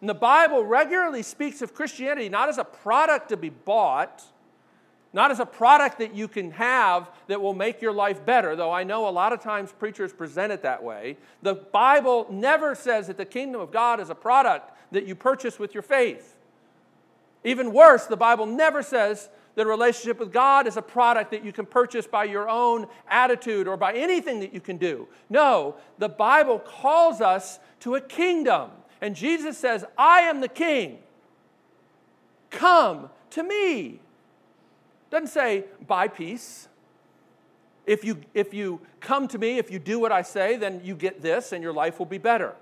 And 0.00 0.08
the 0.08 0.14
Bible 0.14 0.64
regularly 0.64 1.22
speaks 1.22 1.62
of 1.62 1.74
Christianity 1.74 2.28
not 2.28 2.48
as 2.48 2.58
a 2.58 2.64
product 2.64 3.30
to 3.30 3.36
be 3.36 3.50
bought, 3.50 4.22
not 5.12 5.30
as 5.30 5.40
a 5.40 5.46
product 5.46 5.98
that 5.98 6.14
you 6.14 6.28
can 6.28 6.50
have 6.52 7.10
that 7.26 7.40
will 7.40 7.54
make 7.54 7.80
your 7.80 7.92
life 7.92 8.24
better, 8.24 8.54
though 8.54 8.70
I 8.70 8.84
know 8.84 9.08
a 9.08 9.10
lot 9.10 9.32
of 9.32 9.40
times 9.40 9.72
preachers 9.72 10.12
present 10.12 10.52
it 10.52 10.62
that 10.62 10.82
way. 10.82 11.16
The 11.42 11.54
Bible 11.54 12.26
never 12.30 12.74
says 12.74 13.06
that 13.06 13.16
the 13.16 13.24
kingdom 13.24 13.60
of 13.60 13.70
God 13.70 14.00
is 14.00 14.10
a 14.10 14.14
product 14.14 14.72
that 14.92 15.06
you 15.06 15.14
purchase 15.14 15.58
with 15.58 15.74
your 15.74 15.82
faith. 15.82 16.36
Even 17.44 17.72
worse, 17.72 18.06
the 18.06 18.16
Bible 18.16 18.46
never 18.46 18.82
says 18.82 19.28
that 19.54 19.66
a 19.66 19.68
relationship 19.68 20.20
with 20.20 20.32
God 20.32 20.66
is 20.66 20.76
a 20.76 20.82
product 20.82 21.30
that 21.32 21.44
you 21.44 21.52
can 21.52 21.66
purchase 21.66 22.06
by 22.06 22.24
your 22.24 22.48
own 22.48 22.86
attitude 23.08 23.66
or 23.66 23.76
by 23.76 23.92
anything 23.92 24.40
that 24.40 24.54
you 24.54 24.60
can 24.60 24.76
do. 24.76 25.08
No, 25.28 25.76
the 25.98 26.08
Bible 26.08 26.60
calls 26.60 27.20
us 27.20 27.58
to 27.80 27.96
a 27.96 28.00
kingdom. 28.00 28.70
And 29.00 29.14
Jesus 29.14 29.56
says, 29.56 29.84
I 29.96 30.20
am 30.20 30.40
the 30.40 30.48
king. 30.48 30.98
Come 32.50 33.10
to 33.30 33.42
me. 33.42 34.00
Doesn't 35.10 35.28
say, 35.28 35.64
buy 35.86 36.08
peace. 36.08 36.68
If 37.86 38.04
you, 38.04 38.20
if 38.34 38.52
you 38.52 38.80
come 39.00 39.28
to 39.28 39.38
me, 39.38 39.58
if 39.58 39.70
you 39.70 39.78
do 39.78 39.98
what 39.98 40.12
I 40.12 40.22
say, 40.22 40.56
then 40.56 40.82
you 40.84 40.94
get 40.94 41.22
this 41.22 41.52
and 41.52 41.62
your 41.62 41.72
life 41.72 41.98
will 41.98 42.06
be 42.06 42.18
better. 42.18 42.54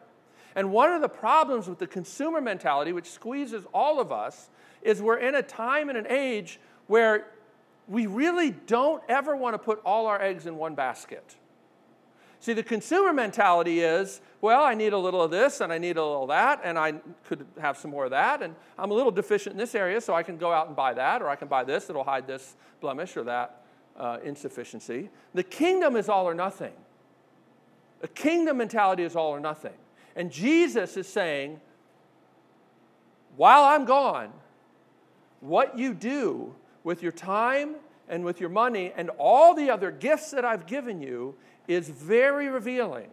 And 0.55 0.71
one 0.71 0.93
of 0.93 1.03
the 1.03 1.09
problems 1.09 1.69
with 1.69 1.79
the 1.79 1.87
consumer 1.87 2.41
mentality, 2.41 2.93
which 2.93 3.11
squeezes 3.11 3.65
all 3.75 4.01
of 4.01 4.13
us, 4.13 4.49
is 4.83 5.03
we're 5.03 5.19
in 5.19 5.35
a 5.35 5.43
time 5.43 5.89
and 5.89 5.99
an 5.99 6.07
age 6.09 6.61
where 6.87 7.27
we 7.89 8.07
really 8.07 8.53
don't 8.53 9.03
ever 9.09 9.37
want 9.37 9.55
to 9.55 9.59
put 9.59 9.81
all 9.85 10.07
our 10.07 10.21
eggs 10.21 10.47
in 10.47 10.57
one 10.57 10.75
basket. 10.75 11.37
See, 12.47 12.53
the 12.53 12.63
consumer 12.63 13.13
mentality 13.13 13.81
is, 13.81 14.21
well, 14.41 14.63
I 14.63 14.75
need 14.75 14.93
a 14.93 14.99
little 14.99 15.21
of 15.21 15.33
this 15.33 15.61
and 15.61 15.73
I 15.73 15.79
need 15.79 15.97
a 15.97 16.05
little 16.05 16.23
of 16.23 16.29
that, 16.29 16.61
and 16.63 16.79
I 16.79 16.93
could 17.25 17.45
have 17.61 17.77
some 17.77 17.91
more 17.91 18.05
of 18.05 18.13
that, 18.13 18.41
and 18.41 18.55
I'm 18.79 18.93
a 18.93 18.95
little 18.95 19.11
deficient 19.11 19.55
in 19.55 19.59
this 19.59 19.75
area, 19.75 20.01
so 20.01 20.15
I 20.15 20.23
can 20.23 20.37
go 20.37 20.53
out 20.53 20.69
and 20.69 20.77
buy 20.77 20.95
that, 20.95 21.23
or 21.23 21.29
I 21.29 21.35
can 21.35 21.49
buy 21.49 21.65
this 21.65 21.87
that'll 21.87 22.05
hide 22.05 22.29
this 22.29 22.55
blemish 22.81 23.17
or 23.17 23.25
that 23.25 23.65
uh, 23.97 24.19
insufficiency. 24.23 25.11
The 25.35 25.43
kingdom 25.43 25.97
is 25.97 26.09
all 26.09 26.25
or 26.25 26.35
nothing. 26.35 26.75
The 27.99 28.07
kingdom 28.07 28.59
mentality 28.59 29.03
is 29.03 29.17
all 29.17 29.31
or 29.31 29.41
nothing. 29.41 29.75
And 30.15 30.31
Jesus 30.31 30.97
is 30.97 31.09
saying, 31.09 31.61
while 33.37 33.65
I'm 33.65 33.85
gone, 33.85 34.33
what 35.41 35.77
you 35.77 35.95
do 35.95 36.55
with 36.85 37.03
your 37.03 37.11
time 37.11 37.75
and 38.09 38.25
with 38.25 38.39
your 38.39 38.51
money 38.51 38.93
and 38.97 39.11
all 39.19 39.53
the 39.53 39.69
other 39.69 39.91
gifts 39.91 40.31
that 40.31 40.45
I've 40.45 40.69
given 40.69 41.03
you 41.03 41.35
is 41.69 41.89
very 41.89 42.49
revealing 42.49 43.11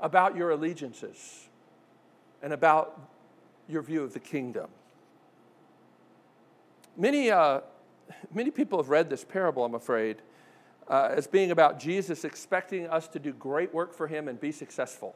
about 0.00 0.36
your 0.36 0.50
allegiances 0.50 1.48
and 2.42 2.52
about 2.52 3.00
your 3.68 3.82
view 3.82 4.02
of 4.02 4.12
the 4.12 4.20
kingdom. 4.20 4.68
Many, 6.96 7.30
uh, 7.30 7.60
many 8.32 8.50
people 8.50 8.78
have 8.78 8.88
read 8.88 9.10
this 9.10 9.24
parable, 9.24 9.64
I'm 9.64 9.74
afraid, 9.74 10.22
uh, 10.88 11.10
as 11.10 11.26
being 11.26 11.50
about 11.50 11.78
Jesus 11.78 12.24
expecting 12.24 12.86
us 12.86 13.08
to 13.08 13.18
do 13.18 13.32
great 13.32 13.74
work 13.74 13.92
for 13.92 14.06
him 14.06 14.28
and 14.28 14.40
be 14.40 14.52
successful. 14.52 15.14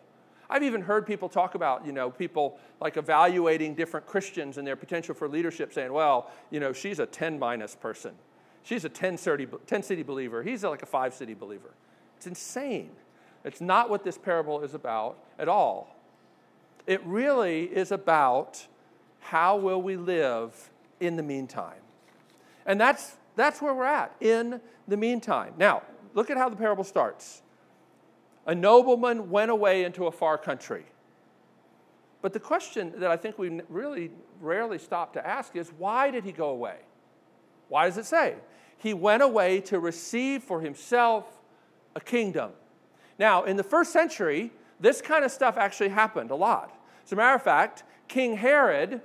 I've 0.50 0.64
even 0.64 0.82
heard 0.82 1.06
people 1.06 1.28
talk 1.28 1.54
about, 1.54 1.86
you 1.86 1.92
know, 1.92 2.10
people 2.10 2.58
like 2.80 2.96
evaluating 2.96 3.76
different 3.76 4.06
Christians 4.06 4.58
and 4.58 4.66
their 4.66 4.74
potential 4.74 5.14
for 5.14 5.28
leadership, 5.28 5.72
saying, 5.72 5.92
well, 5.92 6.30
you 6.50 6.58
know, 6.58 6.72
she's 6.72 6.98
a 6.98 7.06
10 7.06 7.38
minas 7.38 7.76
person. 7.76 8.14
She's 8.64 8.84
a 8.84 8.88
10 8.88 9.16
city, 9.16 9.46
10 9.66 9.82
city 9.82 10.02
believer. 10.02 10.42
He's 10.42 10.64
like 10.64 10.82
a 10.82 10.86
five 10.86 11.14
city 11.14 11.34
believer. 11.34 11.72
It's 12.20 12.26
insane. 12.26 12.90
It's 13.44 13.62
not 13.62 13.88
what 13.88 14.04
this 14.04 14.18
parable 14.18 14.60
is 14.60 14.74
about 14.74 15.16
at 15.38 15.48
all. 15.48 15.96
It 16.86 17.02
really 17.06 17.64
is 17.64 17.92
about 17.92 18.66
how 19.20 19.56
will 19.56 19.80
we 19.80 19.96
live 19.96 20.68
in 21.00 21.16
the 21.16 21.22
meantime. 21.22 21.80
And 22.66 22.78
that's, 22.78 23.16
that's 23.36 23.62
where 23.62 23.72
we're 23.72 23.86
at, 23.86 24.14
in 24.20 24.60
the 24.86 24.98
meantime. 24.98 25.54
Now, 25.56 25.82
look 26.12 26.28
at 26.28 26.36
how 26.36 26.50
the 26.50 26.56
parable 26.56 26.84
starts. 26.84 27.40
A 28.44 28.54
nobleman 28.54 29.30
went 29.30 29.50
away 29.50 29.84
into 29.84 30.06
a 30.06 30.12
far 30.12 30.36
country. 30.36 30.84
But 32.20 32.34
the 32.34 32.40
question 32.40 32.92
that 32.98 33.10
I 33.10 33.16
think 33.16 33.38
we 33.38 33.62
really 33.70 34.10
rarely 34.42 34.76
stop 34.76 35.14
to 35.14 35.26
ask 35.26 35.56
is 35.56 35.72
why 35.78 36.10
did 36.10 36.24
he 36.24 36.32
go 36.32 36.50
away? 36.50 36.76
Why 37.68 37.86
does 37.86 37.96
it 37.96 38.04
say? 38.04 38.34
He 38.76 38.92
went 38.92 39.22
away 39.22 39.62
to 39.62 39.80
receive 39.80 40.42
for 40.42 40.60
himself 40.60 41.39
a 41.94 42.00
kingdom. 42.00 42.52
Now, 43.18 43.44
in 43.44 43.56
the 43.56 43.62
first 43.62 43.92
century, 43.92 44.52
this 44.78 45.02
kind 45.02 45.24
of 45.24 45.30
stuff 45.30 45.56
actually 45.56 45.90
happened 45.90 46.30
a 46.30 46.34
lot. 46.34 46.76
As 47.04 47.12
a 47.12 47.16
matter 47.16 47.34
of 47.34 47.42
fact, 47.42 47.84
King 48.08 48.36
Herod, 48.36 49.00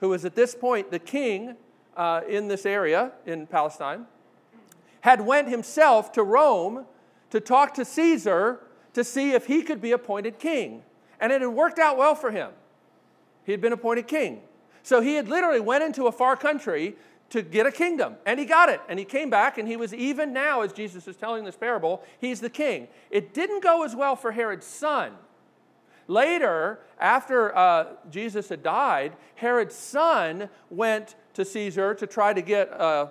who 0.00 0.10
was 0.10 0.24
at 0.24 0.34
this 0.34 0.54
point 0.54 0.90
the 0.90 0.98
king 0.98 1.56
uh, 1.96 2.20
in 2.28 2.48
this 2.48 2.66
area 2.66 3.12
in 3.24 3.46
Palestine, 3.46 4.06
had 5.00 5.20
went 5.20 5.48
himself 5.48 6.12
to 6.12 6.22
Rome 6.22 6.84
to 7.30 7.40
talk 7.40 7.74
to 7.74 7.84
Caesar 7.84 8.60
to 8.92 9.04
see 9.04 9.32
if 9.32 9.46
he 9.46 9.62
could 9.62 9.80
be 9.80 9.92
appointed 9.92 10.38
king. 10.38 10.82
And 11.20 11.32
it 11.32 11.40
had 11.40 11.48
worked 11.48 11.78
out 11.78 11.96
well 11.96 12.14
for 12.14 12.30
him. 12.30 12.50
He 13.44 13.52
had 13.52 13.60
been 13.60 13.72
appointed 13.72 14.06
king. 14.06 14.42
So 14.82 15.00
he 15.00 15.14
had 15.14 15.28
literally 15.28 15.60
went 15.60 15.82
into 15.84 16.06
a 16.06 16.12
far 16.12 16.36
country 16.36 16.96
to 17.30 17.42
get 17.42 17.66
a 17.66 17.72
kingdom. 17.72 18.16
And 18.24 18.38
he 18.38 18.46
got 18.46 18.68
it. 18.68 18.80
And 18.88 18.98
he 18.98 19.04
came 19.04 19.30
back, 19.30 19.58
and 19.58 19.68
he 19.68 19.76
was 19.76 19.92
even 19.92 20.32
now, 20.32 20.62
as 20.62 20.72
Jesus 20.72 21.08
is 21.08 21.16
telling 21.16 21.44
this 21.44 21.56
parable, 21.56 22.02
he's 22.20 22.40
the 22.40 22.50
king. 22.50 22.88
It 23.10 23.34
didn't 23.34 23.62
go 23.62 23.84
as 23.84 23.94
well 23.96 24.16
for 24.16 24.32
Herod's 24.32 24.66
son. 24.66 25.12
Later, 26.08 26.80
after 27.00 27.56
uh, 27.56 27.86
Jesus 28.10 28.48
had 28.48 28.62
died, 28.62 29.14
Herod's 29.34 29.74
son 29.74 30.48
went 30.70 31.16
to 31.34 31.44
Caesar 31.44 31.94
to 31.94 32.06
try 32.06 32.32
to 32.32 32.40
get, 32.40 32.72
uh, 32.72 33.08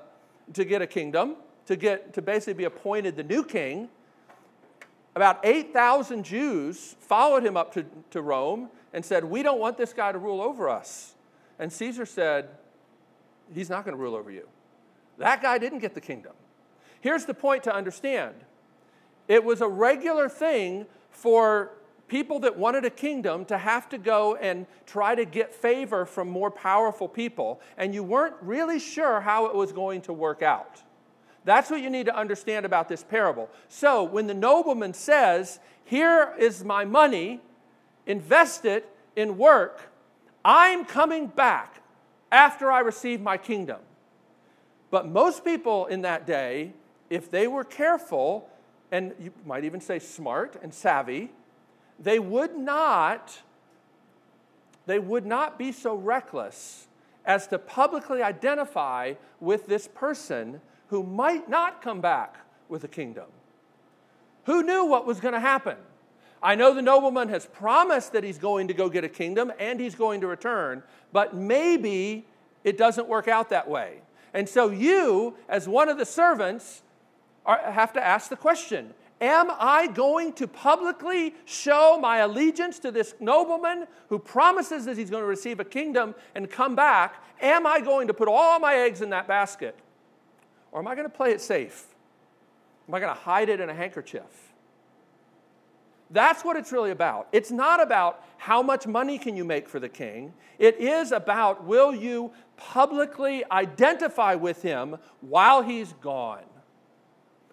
to 0.53 0.63
get 0.63 0.81
a 0.81 0.87
kingdom, 0.87 1.35
to, 1.65 1.75
get, 1.75 2.13
to 2.13 2.21
basically 2.21 2.53
be 2.53 2.63
appointed 2.63 3.17
the 3.17 3.23
new 3.23 3.43
king. 3.43 3.89
About 5.13 5.39
8,000 5.43 6.23
Jews 6.23 6.95
followed 6.99 7.45
him 7.45 7.57
up 7.57 7.73
to, 7.73 7.85
to 8.11 8.21
Rome 8.21 8.69
and 8.93 9.03
said, 9.03 9.25
We 9.25 9.43
don't 9.43 9.59
want 9.59 9.77
this 9.77 9.91
guy 9.91 10.11
to 10.11 10.17
rule 10.17 10.41
over 10.41 10.69
us. 10.69 11.15
And 11.59 11.71
Caesar 11.71 12.05
said, 12.05 12.49
he's 13.53 13.69
not 13.69 13.85
going 13.85 13.95
to 13.95 14.01
rule 14.01 14.15
over 14.15 14.31
you. 14.31 14.47
That 15.17 15.41
guy 15.41 15.57
didn't 15.57 15.79
get 15.79 15.93
the 15.93 16.01
kingdom. 16.01 16.33
Here's 17.01 17.25
the 17.25 17.33
point 17.33 17.63
to 17.63 17.73
understand 17.73 18.33
it 19.27 19.43
was 19.43 19.61
a 19.61 19.67
regular 19.67 20.29
thing 20.29 20.85
for 21.09 21.71
people 22.07 22.39
that 22.39 22.57
wanted 22.57 22.85
a 22.85 22.89
kingdom 22.89 23.45
to 23.45 23.57
have 23.57 23.89
to 23.89 23.97
go 23.97 24.35
and 24.35 24.67
try 24.85 25.15
to 25.15 25.25
get 25.25 25.53
favor 25.53 26.05
from 26.05 26.29
more 26.29 26.51
powerful 26.51 27.07
people, 27.07 27.59
and 27.77 27.93
you 27.93 28.03
weren't 28.03 28.35
really 28.41 28.79
sure 28.79 29.21
how 29.21 29.47
it 29.47 29.55
was 29.55 29.71
going 29.71 30.01
to 30.01 30.13
work 30.13 30.41
out. 30.43 30.83
That's 31.43 31.69
what 31.69 31.81
you 31.81 31.89
need 31.89 32.07
to 32.07 32.15
understand 32.15 32.65
about 32.65 32.89
this 32.89 33.03
parable. 33.03 33.49
So, 33.67 34.03
when 34.03 34.27
the 34.27 34.33
nobleman 34.33 34.93
says, 34.93 35.59
Here 35.83 36.33
is 36.37 36.63
my 36.63 36.85
money, 36.85 37.41
invest 38.05 38.65
it 38.65 38.89
in 39.15 39.37
work, 39.37 39.91
I'm 40.43 40.85
coming 40.85 41.27
back 41.27 41.81
after 42.35 42.69
I 42.69 42.81
receive 42.81 43.21
my 43.21 43.37
kingdom. 43.37 43.79
But 44.91 45.07
most 45.07 45.45
people 45.45 45.85
in 45.85 46.01
that 46.01 46.27
day, 46.27 46.73
if 47.09 47.31
they 47.31 47.47
were 47.47 47.63
careful, 47.63 48.49
and 48.91 49.13
you 49.19 49.31
might 49.45 49.63
even 49.63 49.79
say 49.79 49.99
smart 49.99 50.57
and 50.61 50.73
savvy, 50.73 51.31
they 51.97 52.19
would 52.19 52.55
not 52.57 53.41
they 54.85 54.99
would 54.99 55.25
not 55.25 55.57
be 55.57 55.71
so 55.71 55.95
reckless 55.95 56.87
as 57.25 57.47
to 57.47 57.57
publicly 57.57 58.21
identify 58.21 59.13
with 59.39 59.65
this 59.65 59.87
person 59.87 60.61
who 60.89 61.01
might 61.01 61.49
not 61.49 61.81
come 61.81 62.01
back 62.01 62.35
with 62.69 62.83
a 62.83 62.87
kingdom. 62.87 63.25
Who 64.43 64.61
knew 64.61 64.85
what 64.85 65.07
was 65.07 65.19
going 65.19 65.33
to 65.33 65.39
happen? 65.39 65.77
I 66.41 66.55
know 66.55 66.73
the 66.73 66.81
nobleman 66.81 67.29
has 67.29 67.45
promised 67.45 68.13
that 68.13 68.23
he's 68.23 68.37
going 68.37 68.67
to 68.67 68.73
go 68.73 68.89
get 68.89 69.03
a 69.03 69.09
kingdom 69.09 69.51
and 69.59 69.79
he's 69.79 69.95
going 69.95 70.21
to 70.21 70.27
return, 70.27 70.83
but 71.11 71.35
maybe 71.35 72.25
it 72.63 72.77
doesn't 72.77 73.07
work 73.07 73.27
out 73.27 73.49
that 73.49 73.67
way. 73.67 74.01
And 74.33 74.47
so 74.47 74.69
you, 74.69 75.35
as 75.47 75.67
one 75.67 75.89
of 75.89 75.97
the 75.97 76.05
servants, 76.05 76.83
are, 77.45 77.59
have 77.59 77.93
to 77.93 78.05
ask 78.05 78.29
the 78.29 78.35
question 78.35 78.93
Am 79.21 79.49
I 79.49 79.87
going 79.87 80.33
to 80.33 80.47
publicly 80.47 81.35
show 81.45 81.97
my 81.99 82.17
allegiance 82.17 82.79
to 82.79 82.91
this 82.91 83.15
nobleman 83.21 83.87
who 84.09 84.19
promises 84.19 84.83
that 84.85 84.97
he's 84.97 85.09
going 85.09 85.23
to 85.23 85.27
receive 85.27 85.61
a 85.61 85.65
kingdom 85.65 86.15
and 86.35 86.49
come 86.49 86.75
back? 86.75 87.23
Am 87.41 87.65
I 87.65 87.79
going 87.79 88.07
to 88.07 88.13
put 88.13 88.27
all 88.27 88.59
my 88.59 88.75
eggs 88.75 89.01
in 89.01 89.09
that 89.11 89.27
basket? 89.27 89.75
Or 90.71 90.81
am 90.81 90.87
I 90.87 90.95
going 90.95 91.09
to 91.09 91.15
play 91.15 91.31
it 91.31 91.39
safe? 91.39 91.85
Am 92.89 92.93
I 92.93 92.99
going 92.99 93.13
to 93.13 93.19
hide 93.19 93.47
it 93.47 93.61
in 93.61 93.69
a 93.69 93.73
handkerchief? 93.73 94.44
That's 96.11 96.43
what 96.45 96.55
it's 96.55 96.71
really 96.71 96.91
about. 96.91 97.27
It's 97.31 97.51
not 97.51 97.81
about 97.81 98.23
how 98.37 98.61
much 98.61 98.85
money 98.85 99.17
can 99.17 99.35
you 99.35 99.43
make 99.43 99.67
for 99.67 99.79
the 99.79 99.89
king. 99.89 100.33
It 100.59 100.77
is 100.77 101.11
about 101.11 101.65
will 101.65 101.93
you 101.93 102.31
publicly 102.57 103.43
identify 103.51 104.35
with 104.35 104.61
him 104.61 104.97
while 105.21 105.61
he's 105.61 105.93
gone. 106.01 106.43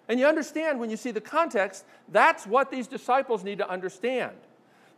And 0.07 0.19
you 0.19 0.27
understand 0.27 0.79
when 0.79 0.89
you 0.89 0.97
see 0.97 1.11
the 1.11 1.21
context, 1.21 1.85
that's 2.09 2.45
what 2.45 2.69
these 2.69 2.87
disciples 2.87 3.43
need 3.43 3.57
to 3.57 3.69
understand. 3.69 4.35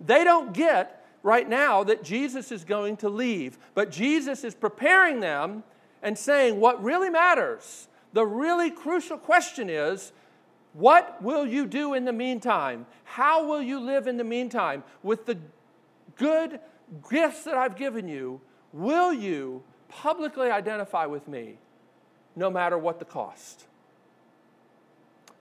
They 0.02 0.24
don't 0.24 0.54
get 0.54 1.06
right 1.24 1.48
now 1.48 1.84
that 1.84 2.04
Jesus 2.04 2.52
is 2.52 2.63
going 2.63 2.98
to 2.98 3.10
leave, 3.10 3.58
but 3.74 3.91
Jesus 3.91 4.44
is 4.44 4.54
preparing 4.54 5.20
them 5.20 5.63
and 6.04 6.18
saying 6.18 6.60
what 6.60 6.84
really 6.84 7.10
matters. 7.10 7.88
The 8.13 8.26
really 8.26 8.70
crucial 8.70 9.18
question 9.18 9.70
is 9.70 10.12
what 10.78 11.22
will 11.22 11.48
you 11.48 11.66
do 11.66 11.94
in 11.94 12.04
the 12.04 12.12
meantime? 12.12 12.86
How 13.06 13.48
will 13.48 13.62
you 13.62 13.80
live 13.80 14.08
in 14.08 14.18
the 14.18 14.26
meantime? 14.26 14.84
With 15.04 15.26
the 15.26 15.38
good 16.18 16.60
gifts 17.10 17.46
that 17.46 17.56
I've 17.56 17.78
given 17.78 18.10
you, 18.10 18.42
will 18.74 19.14
you 19.14 19.64
publicly 19.88 20.52
identify 20.52 21.06
with 21.06 21.30
me 21.30 21.58
no 22.36 22.50
matter 22.50 22.78
what 22.78 23.00
the 23.00 23.06
cost? 23.06 23.66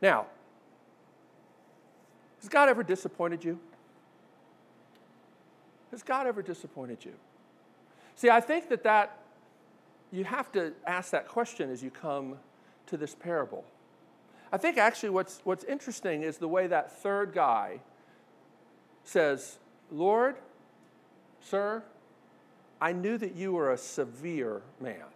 Now, 0.00 0.26
has 2.38 2.48
God 2.48 2.68
ever 2.68 2.84
disappointed 2.84 3.42
you? 3.42 3.58
Has 5.90 6.04
God 6.04 6.28
ever 6.28 6.42
disappointed 6.42 7.04
you? 7.04 7.14
See, 8.14 8.30
I 8.30 8.40
think 8.40 8.68
that 8.68 8.84
that 8.84 9.18
you 10.12 10.22
have 10.22 10.52
to 10.52 10.74
ask 10.86 11.10
that 11.10 11.26
question 11.26 11.70
as 11.70 11.82
you 11.82 11.90
come 11.90 12.36
to 12.86 12.96
this 12.96 13.16
parable. 13.16 13.64
I 14.54 14.56
think 14.56 14.78
actually 14.78 15.10
what's, 15.10 15.40
what's 15.42 15.64
interesting 15.64 16.22
is 16.22 16.38
the 16.38 16.46
way 16.46 16.68
that 16.68 16.92
third 17.02 17.32
guy 17.32 17.80
says, 19.02 19.58
Lord, 19.90 20.36
sir, 21.40 21.82
I 22.80 22.92
knew 22.92 23.18
that 23.18 23.34
you 23.34 23.50
were 23.50 23.72
a 23.72 23.76
severe 23.76 24.62
man. 24.80 25.06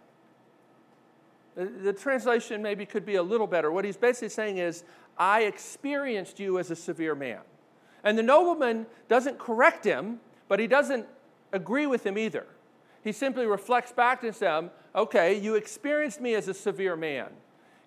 The, 1.55 1.67
the 1.67 1.93
translation 1.93 2.61
maybe 2.61 2.85
could 2.85 3.05
be 3.05 3.15
a 3.15 3.23
little 3.23 3.47
better. 3.47 3.71
What 3.71 3.85
he's 3.85 3.95
basically 3.95 4.27
saying 4.27 4.57
is, 4.57 4.83
I 5.17 5.43
experienced 5.43 6.41
you 6.41 6.59
as 6.59 6.69
a 6.69 6.75
severe 6.75 7.15
man. 7.15 7.39
And 8.03 8.17
the 8.17 8.23
nobleman 8.23 8.87
doesn't 9.07 9.39
correct 9.39 9.85
him, 9.85 10.19
but 10.49 10.59
he 10.59 10.67
doesn't 10.67 11.05
agree 11.53 11.87
with 11.87 12.05
him 12.05 12.17
either. 12.17 12.45
He 13.05 13.13
simply 13.13 13.45
reflects 13.45 13.93
back 13.93 14.19
to 14.19 14.33
him, 14.33 14.69
okay, 14.93 15.39
you 15.39 15.55
experienced 15.55 16.19
me 16.19 16.35
as 16.35 16.49
a 16.49 16.53
severe 16.53 16.97
man. 16.97 17.29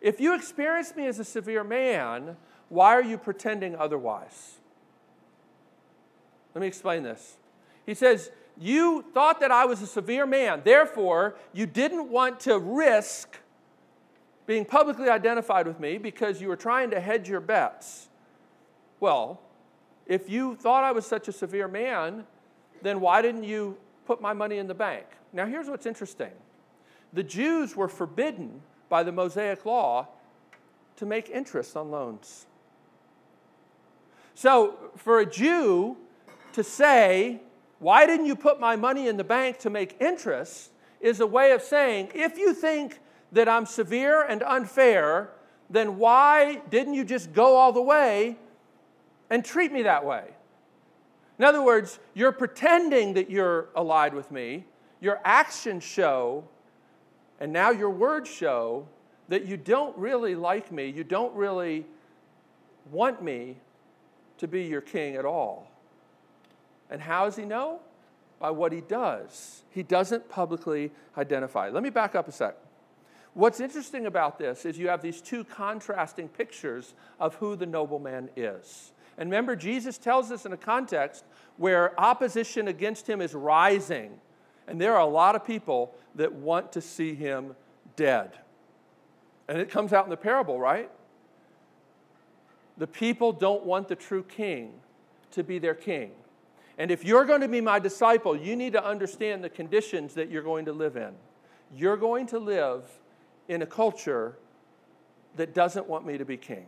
If 0.03 0.21
you 0.21 0.35
experience 0.35 0.95
me 0.97 1.07
as 1.07 1.21
a 1.21 1.25
severe 1.25 1.62
man, 1.62 2.37
why 2.69 2.95
are 2.95 3.03
you 3.03 3.17
pretending 3.17 3.77
otherwise? 3.77 4.59
Let 6.55 6.61
me 6.61 6.67
explain 6.67 7.05
this. 7.05 7.37
He 7.87 7.95
says, 7.95 8.33
You 8.59 9.05
thought 9.15 9.38
that 9.41 9.53
I 9.53 9.65
was 9.65 9.81
a 9.81 9.87
severe 9.87 10.27
man, 10.27 10.62
therefore, 10.65 11.37
you 11.53 11.67
didn't 11.67 12.11
want 12.11 12.41
to 12.41 12.59
risk 12.59 13.38
being 14.45 14.65
publicly 14.65 15.09
identified 15.09 15.69
with 15.69 15.79
me 15.79 15.99
because 15.99 16.41
you 16.41 16.49
were 16.49 16.57
trying 16.57 16.91
to 16.91 17.01
hedge 17.01 17.29
your 17.29 17.41
bets. 17.41 18.09
Well, 18.99 19.41
if 20.07 20.29
you 20.29 20.57
thought 20.57 20.83
I 20.83 20.91
was 20.91 21.07
such 21.07 21.29
a 21.29 21.33
severe 21.33 21.69
man, 21.69 22.25
then 22.83 23.01
why 23.01 23.23
didn't 23.23 23.45
you 23.45 23.77
put 24.05 24.21
my 24.21 24.33
money 24.33 24.59
in 24.59 24.67
the 24.67 24.75
bank? 24.75 25.07
Now, 25.33 25.47
here's 25.47 25.69
what's 25.69 25.87
interesting 25.87 26.33
the 27.12 27.23
Jews 27.23 27.77
were 27.77 27.88
forbidden 27.88 28.62
by 28.92 29.02
the 29.02 29.11
Mosaic 29.11 29.64
law 29.64 30.07
to 30.96 31.07
make 31.07 31.31
interest 31.31 31.78
on 31.78 31.90
loans. 31.90 32.44
So, 34.35 34.90
for 34.98 35.20
a 35.20 35.24
Jew 35.24 35.96
to 36.52 36.62
say, 36.62 37.40
Why 37.78 38.05
didn't 38.05 38.26
you 38.26 38.37
put 38.37 38.61
my 38.61 38.76
money 38.76 39.09
in 39.09 39.16
the 39.16 39.24
bank 39.24 39.59
to 39.61 39.70
make 39.70 39.96
interest? 39.98 40.72
is 41.00 41.20
a 41.20 41.26
way 41.26 41.52
of 41.52 41.62
saying, 41.62 42.11
If 42.14 42.37
you 42.37 42.52
think 42.52 43.00
that 43.33 43.48
I'm 43.48 43.64
severe 43.64 44.26
and 44.26 44.42
unfair, 44.42 45.31
then 45.70 45.96
why 45.96 46.61
didn't 46.68 46.92
you 46.92 47.05
just 47.05 47.33
go 47.33 47.57
all 47.57 47.72
the 47.72 47.81
way 47.81 48.37
and 49.31 49.42
treat 49.42 49.72
me 49.72 49.85
that 49.85 50.05
way? 50.05 50.24
In 51.38 51.46
other 51.46 51.62
words, 51.62 51.98
you're 52.12 52.31
pretending 52.31 53.14
that 53.14 53.31
you're 53.31 53.70
allied 53.74 54.12
with 54.12 54.31
me, 54.31 54.66
your 55.00 55.18
actions 55.24 55.83
show, 55.83 56.44
and 57.42 57.52
now 57.52 57.72
your 57.72 57.90
words 57.90 58.31
show 58.31 58.87
that 59.28 59.46
you 59.46 59.57
don't 59.57 59.98
really 59.98 60.37
like 60.37 60.70
me, 60.70 60.87
you 60.87 61.02
don't 61.02 61.35
really 61.35 61.85
want 62.92 63.20
me 63.20 63.57
to 64.38 64.46
be 64.46 64.62
your 64.62 64.81
king 64.81 65.16
at 65.16 65.24
all. 65.24 65.68
And 66.88 67.00
how 67.00 67.24
does 67.24 67.35
he 67.35 67.44
know? 67.44 67.81
By 68.38 68.52
what 68.52 68.70
he 68.70 68.81
does. 68.81 69.64
He 69.70 69.83
doesn't 69.83 70.28
publicly 70.28 70.92
identify. 71.18 71.68
Let 71.68 71.83
me 71.83 71.90
back 71.90 72.14
up 72.14 72.28
a 72.28 72.33
sec. 72.33 72.55
What's 73.35 73.59
interesting 73.59 74.07
about 74.07 74.38
this 74.38 74.64
is 74.64 74.78
you 74.78 74.87
have 74.87 75.02
these 75.02 75.20
two 75.20 75.42
contrasting 75.42 76.28
pictures 76.28 76.94
of 77.18 77.35
who 77.35 77.57
the 77.57 77.66
nobleman 77.66 78.28
is. 78.37 78.92
And 79.18 79.28
remember, 79.28 79.57
Jesus 79.57 79.98
tells 79.98 80.31
us 80.31 80.46
in 80.46 80.52
a 80.52 80.57
context 80.57 81.24
where 81.57 82.00
opposition 82.00 82.68
against 82.68 83.09
him 83.09 83.20
is 83.20 83.35
rising. 83.35 84.12
And 84.68 84.81
there 84.81 84.94
are 84.94 85.00
a 85.00 85.07
lot 85.07 85.35
of 85.35 85.44
people 85.44 85.92
that 86.14 86.33
want 86.33 86.72
to 86.72 86.81
see 86.81 87.14
him 87.14 87.55
dead. 87.96 88.38
And 89.48 89.59
it 89.59 89.70
comes 89.70 89.92
out 89.92 90.05
in 90.05 90.11
the 90.11 90.16
parable, 90.16 90.61
right? 90.61 90.90
The 92.79 92.87
people 92.87 93.33
don't 93.33 93.64
want 93.64 93.88
the 93.88 93.96
true 93.96 94.22
king 94.22 94.72
to 95.33 95.42
be 95.42 95.59
their 95.59 95.75
king. 95.75 96.12
And 96.79 96.90
if 96.90 97.05
you're 97.05 97.25
going 97.25 97.42
to 97.42 97.48
be 97.48 97.61
my 97.61 97.79
disciple, 97.79 98.37
you 98.37 98.57
need 98.57 98.72
to 98.72 98.85
understand 98.85 99.44
the 99.44 99.51
conditions 99.51 100.14
that 100.14 100.31
you're 100.31 100.42
going 100.42 100.64
to 100.64 100.72
live 100.72 100.96
in. 100.96 101.12
You're 101.75 101.96
going 101.96 102.27
to 102.29 102.38
live 102.38 102.85
in 103.48 103.62
a 103.62 103.66
culture 103.66 104.37
that 105.37 105.55
doesn't 105.55 105.87
want 105.87 106.07
me 106.07 106.18
to 106.18 106.25
be 106.25 106.37
king. 106.37 106.66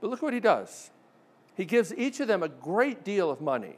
But 0.00 0.10
look 0.10 0.22
what 0.22 0.32
he 0.32 0.40
does. 0.40 0.90
He 1.54 1.64
gives 1.64 1.94
each 1.94 2.20
of 2.20 2.28
them 2.28 2.42
a 2.42 2.48
great 2.48 3.04
deal 3.04 3.30
of 3.30 3.40
money. 3.40 3.76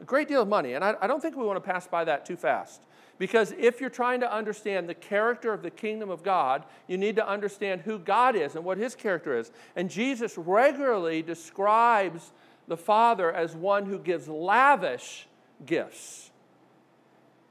A 0.00 0.04
great 0.04 0.28
deal 0.28 0.42
of 0.42 0.48
money. 0.48 0.74
And 0.74 0.84
I, 0.84 0.94
I 1.00 1.06
don't 1.06 1.20
think 1.20 1.36
we 1.36 1.44
want 1.44 1.56
to 1.56 1.72
pass 1.72 1.86
by 1.86 2.04
that 2.04 2.26
too 2.26 2.36
fast. 2.36 2.82
Because 3.18 3.52
if 3.58 3.80
you're 3.80 3.90
trying 3.90 4.20
to 4.20 4.32
understand 4.32 4.88
the 4.88 4.94
character 4.94 5.52
of 5.52 5.62
the 5.62 5.70
kingdom 5.70 6.08
of 6.08 6.22
God, 6.22 6.64
you 6.86 6.96
need 6.96 7.16
to 7.16 7.28
understand 7.28 7.80
who 7.80 7.98
God 7.98 8.36
is 8.36 8.54
and 8.54 8.64
what 8.64 8.78
his 8.78 8.94
character 8.94 9.36
is. 9.36 9.50
And 9.74 9.90
Jesus 9.90 10.38
regularly 10.38 11.22
describes 11.22 12.32
the 12.68 12.76
Father 12.76 13.32
as 13.32 13.56
one 13.56 13.86
who 13.86 13.98
gives 13.98 14.28
lavish 14.28 15.26
gifts, 15.66 16.30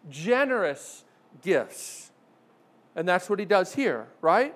generous 0.10 1.04
gifts. 1.42 2.12
And 2.96 3.08
that's 3.08 3.30
what 3.30 3.40
he 3.40 3.46
does 3.46 3.76
here, 3.76 4.08
right? 4.22 4.56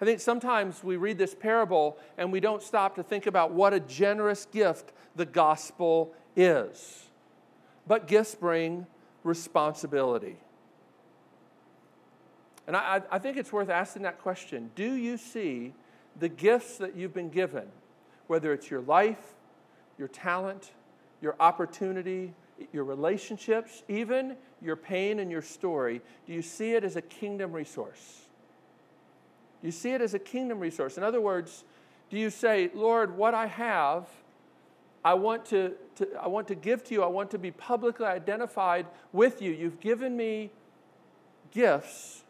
I 0.00 0.04
think 0.04 0.20
sometimes 0.20 0.84
we 0.84 0.96
read 0.96 1.18
this 1.18 1.34
parable 1.34 1.98
and 2.16 2.30
we 2.30 2.38
don't 2.38 2.62
stop 2.62 2.94
to 2.96 3.02
think 3.02 3.26
about 3.26 3.52
what 3.52 3.74
a 3.74 3.80
generous 3.80 4.46
gift 4.46 4.92
the 5.16 5.26
gospel 5.26 6.12
is. 6.36 7.06
But 7.86 8.06
gifts 8.06 8.34
bring 8.34 8.86
responsibility. 9.24 10.36
And 12.66 12.76
I, 12.76 13.02
I 13.10 13.18
think 13.18 13.36
it's 13.36 13.52
worth 13.52 13.68
asking 13.68 14.02
that 14.02 14.20
question 14.20 14.70
Do 14.74 14.94
you 14.94 15.16
see 15.16 15.72
the 16.18 16.28
gifts 16.28 16.78
that 16.78 16.96
you've 16.96 17.14
been 17.14 17.30
given, 17.30 17.64
whether 18.28 18.52
it's 18.52 18.70
your 18.70 18.80
life, 18.82 19.34
your 19.98 20.08
talent, 20.08 20.70
your 21.20 21.34
opportunity, 21.40 22.32
your 22.72 22.84
relationships, 22.84 23.82
even 23.88 24.36
your 24.62 24.76
pain 24.76 25.18
and 25.18 25.30
your 25.30 25.42
story? 25.42 26.00
Do 26.26 26.32
you 26.32 26.42
see 26.42 26.74
it 26.74 26.84
as 26.84 26.96
a 26.96 27.02
kingdom 27.02 27.52
resource? 27.52 28.20
Do 29.60 29.68
you 29.68 29.72
see 29.72 29.92
it 29.92 30.00
as 30.00 30.14
a 30.14 30.18
kingdom 30.18 30.60
resource. 30.60 30.98
In 30.98 31.02
other 31.02 31.20
words, 31.20 31.64
do 32.10 32.18
you 32.18 32.30
say, 32.30 32.70
Lord, 32.74 33.16
what 33.16 33.34
I 33.34 33.46
have, 33.46 34.06
I 35.04 35.14
want 35.14 35.44
to, 35.46 35.74
to, 35.96 36.08
I 36.20 36.28
want 36.28 36.48
to 36.48 36.54
give 36.54 36.82
to 36.84 36.94
you, 36.94 37.02
I 37.02 37.08
want 37.08 37.30
to 37.32 37.38
be 37.38 37.50
publicly 37.50 38.06
identified 38.06 38.86
with 39.12 39.42
you. 39.42 39.52
You've 39.52 39.80
given 39.80 40.16
me 40.16 40.50
gifts. 41.50 42.24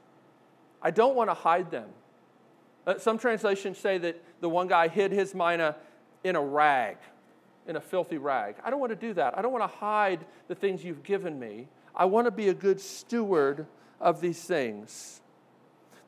I 0.82 0.90
don't 0.90 1.14
want 1.14 1.30
to 1.30 1.34
hide 1.34 1.70
them. 1.70 1.88
Uh, 2.86 2.98
some 2.98 3.16
translations 3.16 3.78
say 3.78 3.96
that 3.98 4.20
the 4.40 4.48
one 4.48 4.66
guy 4.66 4.88
hid 4.88 5.12
his 5.12 5.34
mina 5.34 5.76
in 6.24 6.36
a 6.36 6.42
rag, 6.42 6.96
in 7.66 7.76
a 7.76 7.80
filthy 7.80 8.18
rag. 8.18 8.56
I 8.64 8.70
don't 8.70 8.80
want 8.80 8.90
to 8.90 8.96
do 8.96 9.14
that. 9.14 9.38
I 9.38 9.42
don't 9.42 9.52
want 9.52 9.70
to 9.70 9.76
hide 9.78 10.26
the 10.48 10.54
things 10.54 10.84
you've 10.84 11.04
given 11.04 11.38
me. 11.38 11.68
I 11.94 12.06
want 12.06 12.26
to 12.26 12.30
be 12.30 12.48
a 12.48 12.54
good 12.54 12.80
steward 12.80 13.66
of 14.00 14.20
these 14.20 14.42
things. 14.42 15.20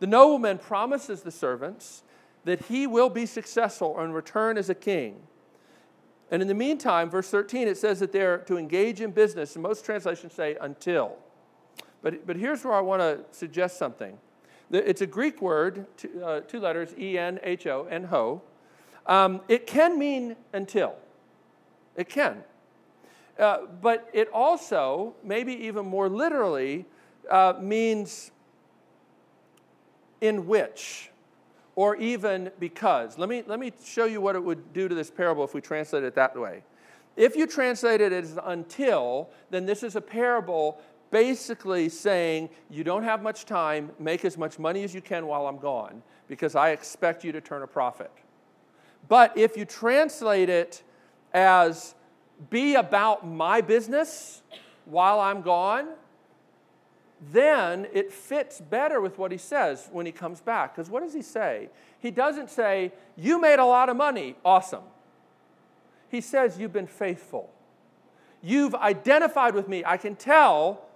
The 0.00 0.06
nobleman 0.06 0.58
promises 0.58 1.22
the 1.22 1.30
servants 1.30 2.02
that 2.44 2.66
he 2.66 2.86
will 2.86 3.08
be 3.08 3.24
successful 3.24 3.98
and 3.98 4.14
return 4.14 4.58
as 4.58 4.68
a 4.68 4.74
king. 4.74 5.22
And 6.30 6.42
in 6.42 6.48
the 6.48 6.54
meantime, 6.54 7.08
verse 7.08 7.30
13, 7.30 7.68
it 7.68 7.78
says 7.78 8.00
that 8.00 8.12
they're 8.12 8.38
to 8.38 8.56
engage 8.56 9.00
in 9.00 9.12
business, 9.12 9.54
and 9.54 9.62
most 9.62 9.84
translations 9.84 10.32
say 10.32 10.56
until. 10.60 11.16
But, 12.02 12.26
but 12.26 12.36
here's 12.36 12.64
where 12.64 12.74
I 12.74 12.80
want 12.80 13.00
to 13.00 13.20
suggest 13.36 13.78
something. 13.78 14.18
It's 14.70 15.00
a 15.00 15.06
Greek 15.06 15.40
word, 15.40 15.86
two, 15.96 16.24
uh, 16.24 16.40
two 16.40 16.58
letters, 16.58 16.94
E 16.98 17.16
N 17.16 17.38
H 17.42 17.66
O, 17.68 17.86
and 17.88 18.06
ho. 18.06 18.42
Um, 19.06 19.40
it 19.48 19.66
can 19.66 19.98
mean 19.98 20.34
until. 20.52 20.96
It 21.94 22.08
can. 22.08 22.42
Uh, 23.38 23.66
but 23.80 24.08
it 24.12 24.28
also, 24.32 25.14
maybe 25.22 25.52
even 25.52 25.86
more 25.86 26.08
literally, 26.08 26.84
uh, 27.30 27.54
means 27.60 28.32
in 30.20 30.46
which, 30.46 31.10
or 31.76 31.94
even 31.96 32.50
because. 32.58 33.18
Let 33.18 33.28
me, 33.28 33.44
let 33.46 33.60
me 33.60 33.70
show 33.84 34.06
you 34.06 34.20
what 34.20 34.34
it 34.34 34.42
would 34.42 34.72
do 34.72 34.88
to 34.88 34.94
this 34.94 35.10
parable 35.10 35.44
if 35.44 35.54
we 35.54 35.60
translate 35.60 36.02
it 36.02 36.14
that 36.16 36.36
way. 36.36 36.64
If 37.16 37.36
you 37.36 37.46
translate 37.46 38.00
it 38.00 38.12
as 38.12 38.38
until, 38.44 39.30
then 39.50 39.64
this 39.64 39.82
is 39.82 39.94
a 39.94 40.00
parable 40.00 40.80
basically 41.10 41.88
saying, 41.88 42.48
You 42.70 42.82
don't 42.82 43.04
have 43.04 43.22
much 43.22 43.44
time, 43.44 43.90
make 43.98 44.24
as 44.24 44.36
much 44.36 44.58
money 44.58 44.82
as 44.82 44.94
you 44.94 45.00
can 45.00 45.26
while 45.26 45.46
I'm 45.46 45.58
gone, 45.58 46.02
because 46.28 46.54
I 46.54 46.70
expect 46.70 47.24
you 47.24 47.32
to 47.32 47.40
turn 47.40 47.62
a 47.62 47.66
profit. 47.66 48.10
But 49.08 49.36
if 49.36 49.56
you 49.56 49.64
translate 49.64 50.48
it 50.48 50.82
as, 51.32 51.94
Be 52.50 52.74
about 52.74 53.26
my 53.26 53.60
business 53.60 54.42
while 54.84 55.20
I'm 55.20 55.42
gone, 55.42 55.88
then 57.20 57.86
it 57.92 58.12
fits 58.12 58.60
better 58.60 59.00
with 59.00 59.18
what 59.18 59.32
he 59.32 59.38
says 59.38 59.88
when 59.90 60.06
he 60.06 60.12
comes 60.12 60.40
back. 60.40 60.74
Because 60.74 60.90
what 60.90 61.02
does 61.02 61.14
he 61.14 61.22
say? 61.22 61.70
He 61.98 62.10
doesn't 62.10 62.50
say, 62.50 62.92
You 63.16 63.40
made 63.40 63.58
a 63.58 63.64
lot 63.64 63.88
of 63.88 63.96
money, 63.96 64.36
awesome. 64.44 64.84
He 66.10 66.20
says, 66.20 66.58
You've 66.58 66.72
been 66.72 66.86
faithful. 66.86 67.50
You've 68.42 68.74
identified 68.74 69.54
with 69.54 69.66
me. 69.66 69.82
I 69.84 69.96
can 69.96 70.14
tell, 70.14 70.86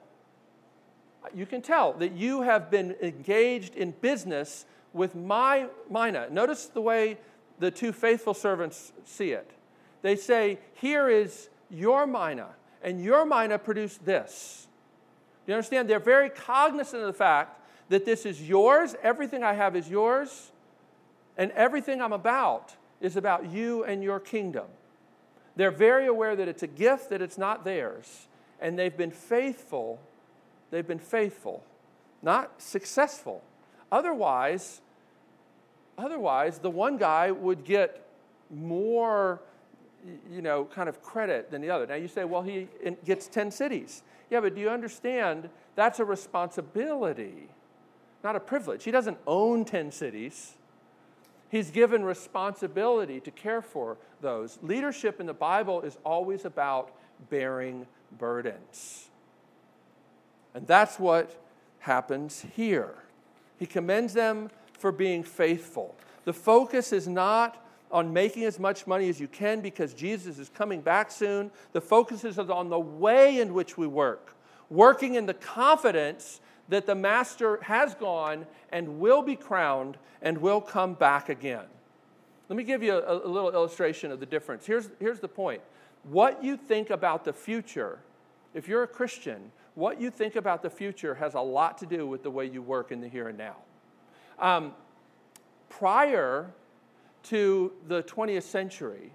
you 1.35 1.46
can 1.46 1.62
tell 1.62 1.94
that 1.94 2.12
you 2.12 2.42
have 2.42 2.70
been 2.70 2.96
engaged 3.02 3.74
in 3.74 3.92
business 3.92 4.66
with 4.92 5.14
my 5.14 5.68
mina. 5.90 6.28
Notice 6.30 6.66
the 6.66 6.83
way 6.83 7.16
the 7.59 7.70
two 7.70 7.92
faithful 7.92 8.35
servants 8.35 8.92
see 9.04 9.30
it. 9.33 9.50
They 10.02 10.16
say, 10.16 10.59
Here 10.74 11.09
is 11.09 11.48
your 11.70 12.06
mina, 12.06 12.48
and 12.83 13.02
your 13.02 13.24
mina 13.24 13.59
produced 13.59 14.04
this. 14.04 14.66
You 15.50 15.56
understand? 15.56 15.90
They're 15.90 15.98
very 15.98 16.30
cognizant 16.30 17.02
of 17.02 17.08
the 17.08 17.12
fact 17.12 17.60
that 17.88 18.04
this 18.04 18.24
is 18.24 18.40
yours, 18.40 18.94
everything 19.02 19.42
I 19.42 19.52
have 19.54 19.74
is 19.74 19.90
yours, 19.90 20.52
and 21.36 21.50
everything 21.52 22.00
I'm 22.00 22.12
about 22.12 22.76
is 23.00 23.16
about 23.16 23.50
you 23.50 23.82
and 23.82 24.00
your 24.00 24.20
kingdom. 24.20 24.66
They're 25.56 25.72
very 25.72 26.06
aware 26.06 26.36
that 26.36 26.46
it's 26.46 26.62
a 26.62 26.68
gift, 26.68 27.10
that 27.10 27.20
it's 27.20 27.36
not 27.36 27.64
theirs, 27.64 28.28
and 28.60 28.78
they've 28.78 28.96
been 28.96 29.10
faithful. 29.10 30.00
They've 30.70 30.86
been 30.86 31.00
faithful, 31.00 31.64
not 32.22 32.62
successful. 32.62 33.42
Otherwise, 33.90 34.80
otherwise, 35.98 36.58
the 36.60 36.70
one 36.70 36.96
guy 36.96 37.32
would 37.32 37.64
get 37.64 38.06
more, 38.50 39.40
you 40.30 40.42
know, 40.42 40.66
kind 40.66 40.88
of 40.88 41.02
credit 41.02 41.50
than 41.50 41.60
the 41.60 41.70
other. 41.70 41.88
Now 41.88 41.96
you 41.96 42.06
say, 42.06 42.22
well, 42.22 42.42
he 42.42 42.68
gets 43.04 43.26
10 43.26 43.50
cities. 43.50 44.04
Yeah, 44.30 44.40
but 44.40 44.54
do 44.54 44.60
you 44.60 44.70
understand 44.70 45.50
that's 45.74 45.98
a 45.98 46.04
responsibility, 46.04 47.48
not 48.22 48.36
a 48.36 48.40
privilege? 48.40 48.84
He 48.84 48.90
doesn't 48.90 49.18
own 49.26 49.64
10 49.64 49.90
cities. 49.90 50.54
He's 51.50 51.70
given 51.70 52.04
responsibility 52.04 53.18
to 53.20 53.30
care 53.32 53.60
for 53.60 53.98
those. 54.20 54.58
Leadership 54.62 55.18
in 55.18 55.26
the 55.26 55.34
Bible 55.34 55.82
is 55.82 55.98
always 56.04 56.44
about 56.44 56.92
bearing 57.28 57.86
burdens. 58.18 59.10
And 60.54 60.66
that's 60.66 60.98
what 60.98 61.36
happens 61.80 62.46
here. 62.54 62.94
He 63.58 63.66
commends 63.66 64.14
them 64.14 64.50
for 64.72 64.92
being 64.92 65.24
faithful. 65.24 65.94
The 66.24 66.32
focus 66.32 66.92
is 66.92 67.08
not 67.08 67.64
on 67.90 68.12
making 68.12 68.44
as 68.44 68.59
much 68.59 68.87
money 68.87 69.09
as 69.09 69.18
you 69.18 69.29
can 69.29 69.61
because 69.61 69.94
Jesus 69.94 70.38
is 70.38 70.48
coming 70.48 70.81
back 70.81 71.11
soon. 71.11 71.50
The 71.72 71.81
focus 71.81 72.24
is 72.24 72.38
on 72.38 72.68
the 72.68 72.79
way 72.79 73.40
in 73.40 73.53
which 73.53 73.76
we 73.76 73.87
work, 73.87 74.35
working 74.68 75.16
in 75.16 75.26
the 75.26 75.35
confidence 75.35 76.40
that 76.68 76.87
the 76.87 76.94
Master 76.94 77.61
has 77.62 77.94
gone 77.94 78.46
and 78.70 79.00
will 79.00 79.22
be 79.22 79.37
crowned 79.37 79.96
and 80.22 80.38
will 80.38 80.61
come 80.61 80.94
back 80.94 81.29
again. 81.29 81.64
Let 82.48 82.57
me 82.57 82.64
give 82.64 82.83
you 82.83 82.94
a, 82.94 83.26
a 83.26 83.29
little 83.29 83.53
illustration 83.53 84.11
of 84.11 84.20
the 84.20 84.26
difference. 84.26 84.66
Here's, 84.66 84.88
here's 84.98 85.20
the 85.20 85.29
point 85.29 85.62
what 86.05 86.42
you 86.42 86.57
think 86.57 86.90
about 86.90 87.24
the 87.24 87.33
future, 87.33 87.98
if 88.55 88.66
you're 88.66 88.85
a 88.85 88.88
Christian, 88.88 89.53
what 89.74 90.00
you 90.00 90.11
think 90.11 90.37
about 90.37 90.62
the 90.62 90.70
future 90.70 91.14
has 91.14 91.35
a 91.35 91.40
lot 91.40 91.79
to 91.79 91.87
do 91.87 92.07
with 92.07 92.22
the 92.22 92.31
way 92.31 92.46
you 92.46 92.62
work 92.62 92.90
in 92.90 93.00
the 93.00 93.09
here 93.09 93.29
and 93.29 93.38
now. 93.38 93.57
Um, 94.38 94.72
prior 95.68 96.50
to 97.24 97.72
the 97.87 98.02
20th 98.02 98.44
century, 98.44 99.12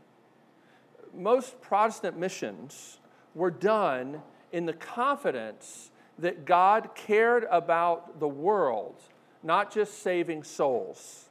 most 1.14 1.62
Protestant 1.62 2.18
missions 2.18 3.00
were 3.34 3.52
done 3.52 4.22
in 4.52 4.66
the 4.66 4.74
confidence 4.74 5.92
that 6.20 6.46
God 6.46 6.90
cared 6.96 7.46
about 7.52 8.20
the 8.20 8.28
world, 8.28 8.96
not 9.44 9.72
just 9.72 10.02
saving 10.02 10.44
souls. 10.44 11.30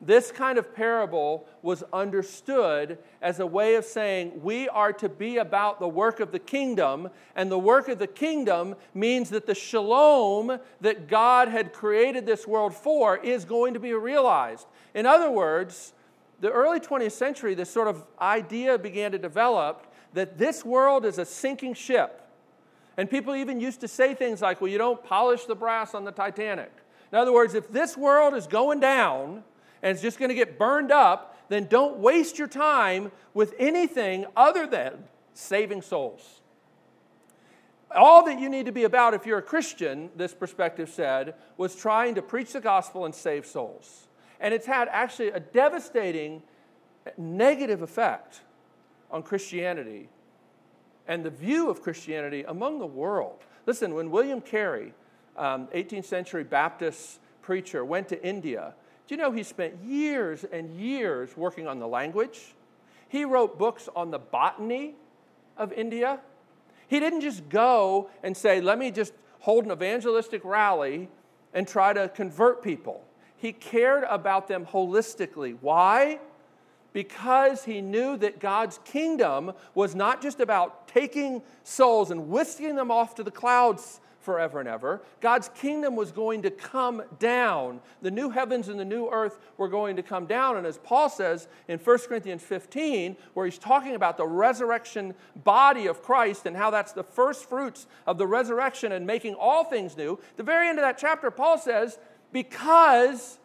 This 0.00 0.30
kind 0.30 0.58
of 0.58 0.74
parable 0.74 1.46
was 1.60 1.82
understood 1.92 2.98
as 3.20 3.40
a 3.40 3.46
way 3.46 3.74
of 3.74 3.84
saying 3.84 4.42
we 4.42 4.68
are 4.68 4.92
to 4.92 5.08
be 5.08 5.38
about 5.38 5.80
the 5.80 5.88
work 5.88 6.20
of 6.20 6.30
the 6.30 6.38
kingdom, 6.38 7.10
and 7.34 7.50
the 7.50 7.58
work 7.58 7.88
of 7.88 7.98
the 7.98 8.06
kingdom 8.06 8.76
means 8.94 9.30
that 9.30 9.46
the 9.46 9.56
shalom 9.56 10.60
that 10.80 11.08
God 11.08 11.48
had 11.48 11.72
created 11.72 12.26
this 12.26 12.46
world 12.46 12.74
for 12.74 13.16
is 13.16 13.44
going 13.44 13.74
to 13.74 13.80
be 13.80 13.92
realized. 13.92 14.68
In 14.98 15.06
other 15.06 15.30
words, 15.30 15.92
the 16.40 16.50
early 16.50 16.80
20th 16.80 17.12
century, 17.12 17.54
this 17.54 17.70
sort 17.70 17.86
of 17.86 18.02
idea 18.20 18.76
began 18.76 19.12
to 19.12 19.18
develop 19.18 19.86
that 20.12 20.38
this 20.38 20.64
world 20.64 21.06
is 21.06 21.18
a 21.18 21.24
sinking 21.24 21.74
ship. 21.74 22.28
And 22.96 23.08
people 23.08 23.36
even 23.36 23.60
used 23.60 23.80
to 23.82 23.86
say 23.86 24.12
things 24.12 24.42
like, 24.42 24.60
well, 24.60 24.68
you 24.68 24.76
don't 24.76 25.00
polish 25.04 25.44
the 25.44 25.54
brass 25.54 25.94
on 25.94 26.02
the 26.04 26.10
Titanic. 26.10 26.72
In 27.12 27.18
other 27.18 27.32
words, 27.32 27.54
if 27.54 27.70
this 27.70 27.96
world 27.96 28.34
is 28.34 28.48
going 28.48 28.80
down, 28.80 29.44
and 29.84 29.92
it's 29.92 30.02
just 30.02 30.18
going 30.18 30.30
to 30.30 30.34
get 30.34 30.58
burned 30.58 30.90
up, 30.90 31.46
then 31.48 31.66
don't 31.66 31.98
waste 31.98 32.36
your 32.36 32.48
time 32.48 33.12
with 33.34 33.54
anything 33.56 34.26
other 34.36 34.66
than 34.66 35.04
saving 35.32 35.82
souls. 35.82 36.40
All 37.94 38.24
that 38.24 38.40
you 38.40 38.48
need 38.48 38.66
to 38.66 38.72
be 38.72 38.82
about 38.82 39.14
if 39.14 39.26
you're 39.26 39.38
a 39.38 39.42
Christian, 39.42 40.10
this 40.16 40.34
perspective 40.34 40.88
said, 40.88 41.36
was 41.56 41.76
trying 41.76 42.16
to 42.16 42.22
preach 42.22 42.52
the 42.52 42.60
gospel 42.60 43.04
and 43.04 43.14
save 43.14 43.46
souls. 43.46 44.07
And 44.40 44.54
it's 44.54 44.66
had 44.66 44.88
actually 44.90 45.28
a 45.28 45.40
devastating 45.40 46.42
negative 47.16 47.82
effect 47.82 48.40
on 49.10 49.22
Christianity 49.22 50.08
and 51.06 51.24
the 51.24 51.30
view 51.30 51.70
of 51.70 51.82
Christianity 51.82 52.44
among 52.46 52.78
the 52.78 52.86
world. 52.86 53.38
Listen, 53.66 53.94
when 53.94 54.10
William 54.10 54.40
Carey, 54.40 54.92
um, 55.36 55.66
18th 55.68 56.04
century 56.04 56.44
Baptist 56.44 57.18
preacher, 57.42 57.84
went 57.84 58.08
to 58.08 58.22
India, 58.26 58.74
do 59.06 59.14
you 59.14 59.20
know 59.20 59.32
he 59.32 59.42
spent 59.42 59.82
years 59.82 60.44
and 60.44 60.70
years 60.78 61.34
working 61.36 61.66
on 61.66 61.78
the 61.78 61.88
language? 61.88 62.54
He 63.08 63.24
wrote 63.24 63.58
books 63.58 63.88
on 63.96 64.10
the 64.10 64.18
botany 64.18 64.94
of 65.56 65.72
India. 65.72 66.20
He 66.88 67.00
didn't 67.00 67.22
just 67.22 67.48
go 67.48 68.10
and 68.22 68.36
say, 68.36 68.60
let 68.60 68.78
me 68.78 68.90
just 68.90 69.14
hold 69.40 69.64
an 69.64 69.72
evangelistic 69.72 70.44
rally 70.44 71.08
and 71.54 71.66
try 71.66 71.94
to 71.94 72.10
convert 72.10 72.62
people. 72.62 73.02
He 73.38 73.52
cared 73.52 74.04
about 74.04 74.48
them 74.48 74.66
holistically. 74.66 75.56
Why? 75.60 76.18
Because 76.92 77.64
he 77.64 77.80
knew 77.80 78.16
that 78.16 78.40
God's 78.40 78.78
kingdom 78.84 79.52
was 79.74 79.94
not 79.94 80.20
just 80.20 80.40
about 80.40 80.88
taking 80.88 81.42
souls 81.62 82.10
and 82.10 82.28
whisking 82.28 82.76
them 82.76 82.90
off 82.90 83.14
to 83.14 83.22
the 83.22 83.30
clouds 83.30 84.00
forever 84.28 84.60
and 84.60 84.68
ever. 84.68 85.00
God's 85.20 85.48
kingdom 85.54 85.96
was 85.96 86.12
going 86.12 86.42
to 86.42 86.50
come 86.50 87.02
down. 87.18 87.80
The 88.02 88.10
new 88.10 88.28
heavens 88.28 88.68
and 88.68 88.78
the 88.78 88.84
new 88.84 89.08
earth 89.08 89.38
were 89.56 89.68
going 89.68 89.96
to 89.96 90.02
come 90.02 90.26
down. 90.26 90.58
And 90.58 90.66
as 90.66 90.76
Paul 90.76 91.08
says 91.08 91.48
in 91.66 91.78
1 91.78 91.98
Corinthians 92.00 92.42
15, 92.42 93.16
where 93.32 93.46
he's 93.46 93.56
talking 93.56 93.94
about 93.94 94.18
the 94.18 94.26
resurrection 94.26 95.14
body 95.44 95.86
of 95.86 96.02
Christ 96.02 96.44
and 96.44 96.54
how 96.54 96.70
that's 96.70 96.92
the 96.92 97.04
first 97.04 97.48
fruits 97.48 97.86
of 98.06 98.18
the 98.18 98.26
resurrection 98.26 98.92
and 98.92 99.06
making 99.06 99.34
all 99.34 99.64
things 99.64 99.96
new, 99.96 100.18
the 100.36 100.42
very 100.42 100.68
end 100.68 100.78
of 100.78 100.82
that 100.82 100.98
chapter, 100.98 101.30
Paul 101.30 101.56
says, 101.56 101.98
because 102.32 103.38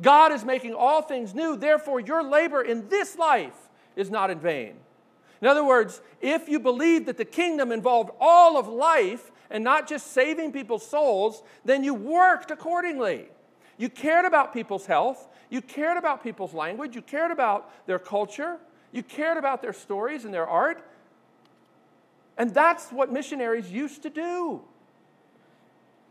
God 0.00 0.32
is 0.32 0.44
making 0.44 0.74
all 0.74 1.02
things 1.02 1.34
new, 1.34 1.56
therefore 1.56 2.00
your 2.00 2.22
labor 2.22 2.62
in 2.62 2.88
this 2.88 3.16
life 3.16 3.68
is 3.96 4.10
not 4.10 4.30
in 4.30 4.38
vain. 4.38 4.74
In 5.40 5.48
other 5.48 5.64
words, 5.64 6.00
if 6.20 6.48
you 6.48 6.58
believe 6.58 7.06
that 7.06 7.16
the 7.16 7.24
kingdom 7.24 7.70
involved 7.70 8.10
all 8.20 8.56
of 8.56 8.66
life, 8.66 9.30
and 9.50 9.62
not 9.62 9.88
just 9.88 10.08
saving 10.12 10.52
people's 10.52 10.86
souls, 10.86 11.42
then 11.64 11.84
you 11.84 11.94
worked 11.94 12.50
accordingly. 12.50 13.26
You 13.78 13.88
cared 13.88 14.24
about 14.24 14.52
people's 14.52 14.86
health, 14.86 15.28
you 15.50 15.60
cared 15.60 15.96
about 15.96 16.22
people's 16.22 16.54
language, 16.54 16.96
you 16.96 17.02
cared 17.02 17.30
about 17.30 17.86
their 17.86 17.98
culture, 17.98 18.58
you 18.92 19.02
cared 19.02 19.36
about 19.36 19.62
their 19.62 19.72
stories 19.72 20.24
and 20.24 20.32
their 20.32 20.46
art. 20.46 20.84
And 22.36 22.52
that's 22.52 22.90
what 22.90 23.12
missionaries 23.12 23.70
used 23.70 24.02
to 24.02 24.10
do. 24.10 24.62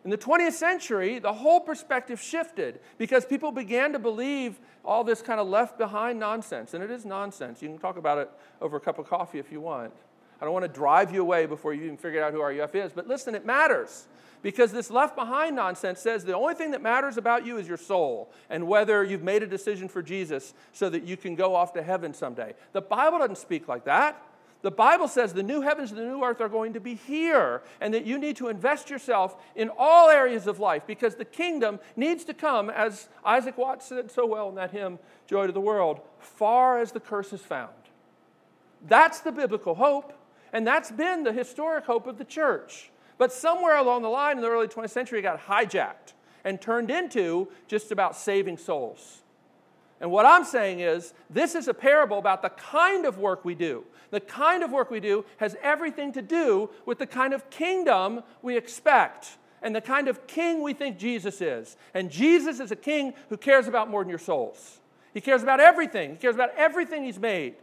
In 0.03 0.09
the 0.09 0.17
20th 0.17 0.53
century, 0.53 1.19
the 1.19 1.31
whole 1.31 1.61
perspective 1.61 2.19
shifted 2.19 2.79
because 2.97 3.25
people 3.25 3.51
began 3.51 3.93
to 3.93 3.99
believe 3.99 4.59
all 4.83 5.03
this 5.03 5.21
kind 5.21 5.39
of 5.39 5.47
left 5.47 5.77
behind 5.77 6.19
nonsense. 6.19 6.73
And 6.73 6.83
it 6.83 6.91
is 6.91 7.05
nonsense. 7.05 7.61
You 7.61 7.69
can 7.69 7.77
talk 7.77 7.97
about 7.97 8.17
it 8.17 8.29
over 8.61 8.77
a 8.77 8.81
cup 8.81 8.99
of 8.99 9.07
coffee 9.07 9.39
if 9.39 9.51
you 9.51 9.61
want. 9.61 9.93
I 10.41 10.45
don't 10.45 10.53
want 10.53 10.65
to 10.65 10.71
drive 10.71 11.13
you 11.13 11.21
away 11.21 11.45
before 11.45 11.73
you 11.73 11.85
even 11.85 11.95
figure 11.95 12.21
out 12.21 12.33
who 12.33 12.43
RUF 12.43 12.75
is. 12.75 12.91
But 12.91 13.07
listen, 13.07 13.33
it 13.33 13.45
matters 13.45 14.07
because 14.41 14.73
this 14.73 14.91
left 14.91 15.15
behind 15.15 15.55
nonsense 15.55 16.01
says 16.01 16.25
the 16.25 16.35
only 16.35 16.53
thing 16.53 16.71
that 16.71 16.81
matters 16.81 17.15
about 17.15 17.45
you 17.45 17.57
is 17.57 17.65
your 17.65 17.77
soul 17.77 18.29
and 18.49 18.67
whether 18.67 19.05
you've 19.05 19.23
made 19.23 19.41
a 19.41 19.47
decision 19.47 19.87
for 19.87 20.01
Jesus 20.01 20.53
so 20.73 20.89
that 20.89 21.03
you 21.03 21.15
can 21.15 21.35
go 21.35 21.55
off 21.55 21.71
to 21.73 21.81
heaven 21.81 22.13
someday. 22.13 22.55
The 22.73 22.81
Bible 22.81 23.19
doesn't 23.19 23.37
speak 23.37 23.69
like 23.69 23.85
that. 23.85 24.21
The 24.63 24.71
Bible 24.71 25.07
says 25.07 25.33
the 25.33 25.43
new 25.43 25.61
heavens 25.61 25.91
and 25.91 25.99
the 25.99 26.05
new 26.05 26.23
earth 26.23 26.41
are 26.41 26.49
going 26.49 26.73
to 26.73 26.79
be 26.79 26.95
here, 26.95 27.61
and 27.79 27.93
that 27.93 28.05
you 28.05 28.17
need 28.17 28.37
to 28.37 28.47
invest 28.47 28.89
yourself 28.89 29.35
in 29.55 29.69
all 29.77 30.09
areas 30.09 30.47
of 30.47 30.59
life 30.59 30.83
because 30.87 31.15
the 31.15 31.25
kingdom 31.25 31.79
needs 31.95 32.23
to 32.23 32.33
come, 32.33 32.69
as 32.69 33.09
Isaac 33.25 33.57
Watts 33.57 33.87
said 33.87 34.09
so 34.09 34.25
well 34.25 34.49
in 34.49 34.55
that 34.55 34.71
hymn, 34.71 34.99
Joy 35.27 35.47
to 35.47 35.53
the 35.53 35.61
World, 35.61 35.99
far 36.17 36.79
as 36.79 36.93
the 36.93 37.01
curse 37.01 37.33
is 37.33 37.41
found. 37.41 37.73
That's 38.87 39.19
the 39.19 39.31
biblical 39.31 39.75
hope. 39.75 40.13
And 40.53 40.67
that's 40.67 40.91
been 40.91 41.23
the 41.23 41.33
historic 41.33 41.85
hope 41.85 42.05
of 42.05 42.17
the 42.17 42.23
church. 42.23 42.91
But 43.17 43.33
somewhere 43.33 43.77
along 43.77 44.03
the 44.03 44.09
line 44.09 44.37
in 44.37 44.43
the 44.43 44.49
early 44.49 44.67
20th 44.67 44.91
century, 44.91 45.19
it 45.19 45.23
got 45.23 45.41
hijacked 45.41 46.13
and 46.45 46.61
turned 46.61 46.91
into 46.91 47.49
just 47.67 47.91
about 47.91 48.15
saving 48.15 48.57
souls. 48.57 49.23
And 49.99 50.11
what 50.11 50.25
I'm 50.25 50.43
saying 50.43 50.81
is, 50.81 51.13
this 51.29 51.55
is 51.55 51.67
a 51.67 51.73
parable 51.73 52.19
about 52.19 52.41
the 52.41 52.49
kind 52.49 53.05
of 53.05 53.17
work 53.17 53.43
we 53.43 53.55
do. 53.55 53.83
The 54.13 54.19
kind 54.19 54.61
of 54.61 54.71
work 54.71 54.91
we 54.91 54.99
do 54.99 55.25
has 55.37 55.55
everything 55.63 56.11
to 56.11 56.21
do 56.21 56.69
with 56.85 56.99
the 56.99 57.07
kind 57.07 57.33
of 57.33 57.49
kingdom 57.49 58.21
we 58.43 58.55
expect 58.55 59.37
and 59.63 59.75
the 59.75 59.81
kind 59.81 60.07
of 60.07 60.27
king 60.27 60.61
we 60.61 60.73
think 60.73 60.99
Jesus 60.99 61.41
is. 61.41 61.77
And 61.95 62.11
Jesus 62.11 62.59
is 62.59 62.71
a 62.71 62.75
king 62.75 63.15
who 63.29 63.37
cares 63.37 63.67
about 63.67 63.89
more 63.89 64.03
than 64.03 64.09
your 64.09 64.19
souls. 64.19 64.81
He 65.15 65.19
cares 65.19 65.41
about 65.41 65.59
everything, 65.59 66.11
he 66.11 66.17
cares 66.17 66.35
about 66.35 66.51
everything 66.55 67.03
he's 67.03 67.17
made 67.17 67.55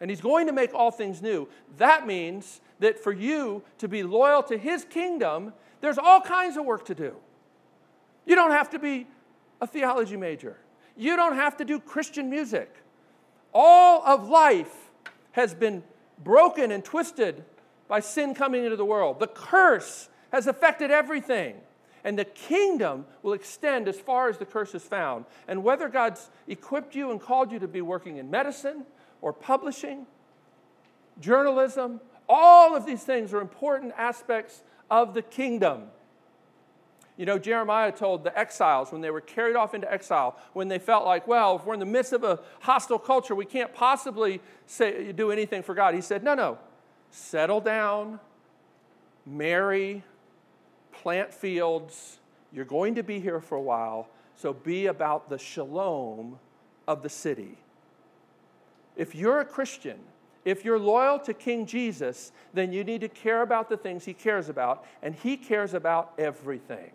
and 0.00 0.10
he's 0.10 0.20
going 0.20 0.48
to 0.48 0.52
make 0.52 0.74
all 0.74 0.90
things 0.90 1.22
new. 1.22 1.48
That 1.76 2.08
means 2.08 2.60
that 2.80 2.98
for 2.98 3.12
you 3.12 3.62
to 3.78 3.86
be 3.86 4.02
loyal 4.02 4.42
to 4.44 4.58
his 4.58 4.84
kingdom, 4.84 5.52
there's 5.80 5.96
all 5.96 6.20
kinds 6.20 6.56
of 6.56 6.64
work 6.64 6.86
to 6.86 6.94
do. 6.96 7.14
You 8.26 8.34
don't 8.34 8.50
have 8.50 8.70
to 8.70 8.80
be 8.80 9.06
a 9.60 9.66
theology 9.68 10.16
major, 10.16 10.56
you 10.96 11.14
don't 11.14 11.36
have 11.36 11.56
to 11.58 11.64
do 11.64 11.78
Christian 11.78 12.28
music. 12.28 12.74
All 13.54 14.02
of 14.04 14.28
life 14.28 14.87
has 15.38 15.54
been 15.54 15.82
broken 16.22 16.70
and 16.70 16.84
twisted 16.84 17.44
by 17.86 18.00
sin 18.00 18.34
coming 18.34 18.64
into 18.64 18.76
the 18.76 18.84
world. 18.84 19.20
The 19.20 19.28
curse 19.28 20.08
has 20.32 20.46
affected 20.46 20.90
everything. 20.90 21.56
And 22.04 22.18
the 22.18 22.24
kingdom 22.24 23.06
will 23.22 23.32
extend 23.32 23.88
as 23.88 23.98
far 23.98 24.28
as 24.28 24.38
the 24.38 24.44
curse 24.44 24.74
is 24.74 24.82
found. 24.82 25.24
And 25.48 25.64
whether 25.64 25.88
God's 25.88 26.30
equipped 26.46 26.94
you 26.94 27.10
and 27.10 27.20
called 27.20 27.50
you 27.50 27.58
to 27.58 27.68
be 27.68 27.80
working 27.80 28.18
in 28.18 28.30
medicine, 28.30 28.84
or 29.20 29.32
publishing, 29.32 30.06
journalism, 31.20 32.00
all 32.28 32.76
of 32.76 32.86
these 32.86 33.02
things 33.02 33.32
are 33.32 33.40
important 33.40 33.92
aspects 33.96 34.62
of 34.90 35.14
the 35.14 35.22
kingdom. 35.22 35.84
You 37.18 37.26
know, 37.26 37.36
Jeremiah 37.36 37.90
told 37.90 38.22
the 38.22 38.38
exiles 38.38 38.92
when 38.92 39.00
they 39.00 39.10
were 39.10 39.20
carried 39.20 39.56
off 39.56 39.74
into 39.74 39.92
exile, 39.92 40.36
when 40.52 40.68
they 40.68 40.78
felt 40.78 41.04
like, 41.04 41.26
well, 41.26 41.56
if 41.56 41.66
we're 41.66 41.74
in 41.74 41.80
the 41.80 41.86
midst 41.86 42.12
of 42.12 42.22
a 42.22 42.38
hostile 42.60 42.98
culture, 42.98 43.34
we 43.34 43.44
can't 43.44 43.74
possibly 43.74 44.40
say, 44.66 45.10
do 45.10 45.32
anything 45.32 45.64
for 45.64 45.74
God. 45.74 45.94
He 45.94 46.00
said, 46.00 46.22
no, 46.22 46.34
no, 46.34 46.58
settle 47.10 47.60
down, 47.60 48.20
marry, 49.26 50.04
plant 50.92 51.34
fields. 51.34 52.20
You're 52.52 52.64
going 52.64 52.94
to 52.94 53.02
be 53.02 53.18
here 53.18 53.40
for 53.40 53.56
a 53.56 53.62
while. 53.62 54.08
So 54.36 54.52
be 54.52 54.86
about 54.86 55.28
the 55.28 55.38
shalom 55.38 56.38
of 56.86 57.02
the 57.02 57.08
city. 57.08 57.58
If 58.96 59.16
you're 59.16 59.40
a 59.40 59.44
Christian, 59.44 59.98
if 60.44 60.64
you're 60.64 60.78
loyal 60.78 61.18
to 61.20 61.34
King 61.34 61.66
Jesus, 61.66 62.30
then 62.54 62.72
you 62.72 62.84
need 62.84 63.00
to 63.00 63.08
care 63.08 63.42
about 63.42 63.68
the 63.68 63.76
things 63.76 64.04
he 64.04 64.14
cares 64.14 64.48
about, 64.48 64.84
and 65.02 65.16
he 65.16 65.36
cares 65.36 65.74
about 65.74 66.12
everything. 66.16 66.92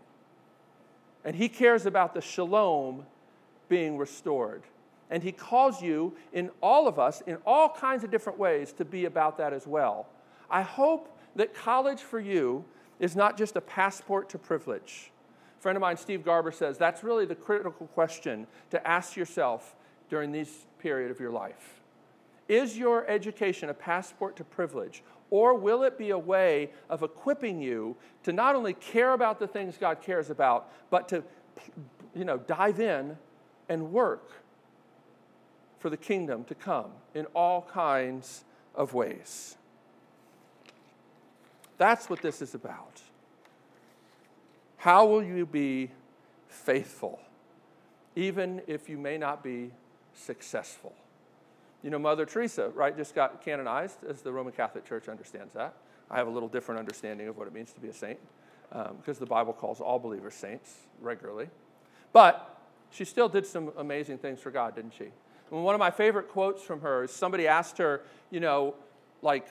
And 1.25 1.36
he 1.36 1.49
cares 1.49 1.86
about 1.86 2.13
the 2.13 2.21
shalom 2.21 3.05
being 3.69 3.97
restored. 3.97 4.63
And 5.09 5.23
he 5.23 5.31
calls 5.31 5.81
you 5.81 6.15
in 6.31 6.49
all 6.62 6.88
of 6.88 6.99
us, 6.99 7.21
in 7.21 7.38
all 7.45 7.69
kinds 7.69 8.03
of 8.03 8.12
different 8.12 8.39
ways, 8.39 8.73
to 8.73 8.86
be 8.86 9.05
about 9.05 9.38
that 9.38 9.53
as 9.53 9.67
well. 9.67 10.07
I 10.49 10.62
hope 10.62 11.17
that 11.36 11.53
college 11.53 12.01
for 12.01 12.19
you 12.19 12.65
is 12.99 13.15
not 13.15 13.38
just 13.38 13.55
a 13.55 13.62
passport 13.62 14.29
to 14.29 14.38
privilege. 14.38 15.12
A 15.59 15.62
friend 15.62 15.75
of 15.75 15.81
mine, 15.81 15.97
Steve 15.97 16.23
Garber, 16.25 16.51
says 16.51 16.77
that's 16.77 17.03
really 17.03 17.25
the 17.25 17.36
critical 17.36 17.88
question 17.88 18.47
to 18.71 18.88
ask 18.88 19.15
yourself 19.15 19.75
during 20.09 20.31
this 20.31 20.65
period 20.79 21.09
of 21.09 21.19
your 21.19 21.31
life. 21.31 21.81
Is 22.47 22.77
your 22.77 23.07
education 23.07 23.69
a 23.69 23.73
passport 23.73 24.36
to 24.36 24.43
privilege, 24.43 25.01
or 25.34 25.56
will 25.56 25.82
it 25.82 25.98
be 25.98 26.12
a 26.12 26.17
way 26.17 26.69
of 26.91 27.02
equipping 27.02 27.60
you 27.60 27.96
to 28.22 28.32
not 28.32 28.56
only 28.56 28.72
care 28.72 29.13
about 29.13 29.39
the 29.39 29.48
things 29.48 29.80
God 29.80 30.00
cares 30.00 30.30
about, 30.30 30.72
but 30.91 31.10
to 31.10 31.24
you 32.13 32.24
know, 32.24 32.38
dive 32.38 32.80
in 32.80 33.17
and 33.67 33.91
work 33.91 34.30
for 35.80 35.89
the 35.89 35.98
kingdom 35.98 36.43
to 36.43 36.54
come 36.54 36.91
in 37.15 37.26
all 37.34 37.63
kinds 37.63 38.43
of 38.76 38.93
ways? 38.93 39.58
That's 41.80 42.12
what 42.12 42.22
this 42.22 42.39
is 42.39 42.54
about. 42.54 43.02
How 44.78 45.08
will 45.08 45.24
you 45.24 45.48
be 45.48 45.89
faithful, 46.48 47.19
even 48.15 48.62
if 48.67 48.88
you 48.88 49.00
may 49.00 49.17
not 49.17 49.43
be 49.43 49.72
successful? 50.13 50.93
You 51.84 51.89
know, 51.89 52.00
Mother 52.00 52.26
Teresa, 52.26 52.69
right, 52.69 52.96
just 52.96 53.13
got 53.13 53.43
canonized 53.43 53.98
as 54.10 54.22
the 54.22 54.32
Roman 54.32 54.54
Catholic 54.54 54.86
Church 54.86 55.10
understands 55.10 55.54
that. 55.54 55.76
I 56.10 56.17
have 56.17 56.28
a 56.28 56.32
little 56.32 56.48
different 56.48 56.80
understanding 56.80 57.28
of 57.28 57.38
what 57.38 57.48
it 57.48 57.54
means 57.54 57.74
to 57.74 57.82
be 57.82 57.89
a 57.89 57.93
saint 57.93 58.19
because 58.69 59.17
um, 59.17 59.19
the 59.19 59.26
Bible 59.26 59.54
calls 59.54 59.82
all 59.82 60.00
believers 60.00 60.34
saints 60.34 60.74
regularly. 61.02 61.50
But 62.13 62.58
she 62.89 63.06
still 63.06 63.28
did 63.28 63.46
some 63.46 63.72
amazing 63.78 64.17
things 64.17 64.39
for 64.39 64.50
God, 64.50 64.76
didn't 64.76 64.93
she? 64.98 65.10
And 65.52 65.63
one 65.63 65.76
of 65.76 65.80
my 65.80 65.91
favorite 65.91 66.30
quotes 66.30 66.63
from 66.63 66.82
her 66.82 67.04
is 67.04 67.12
somebody 67.12 67.48
asked 67.48 67.78
her, 67.80 68.02
you 68.32 68.39
know, 68.39 68.76
like, 69.22 69.48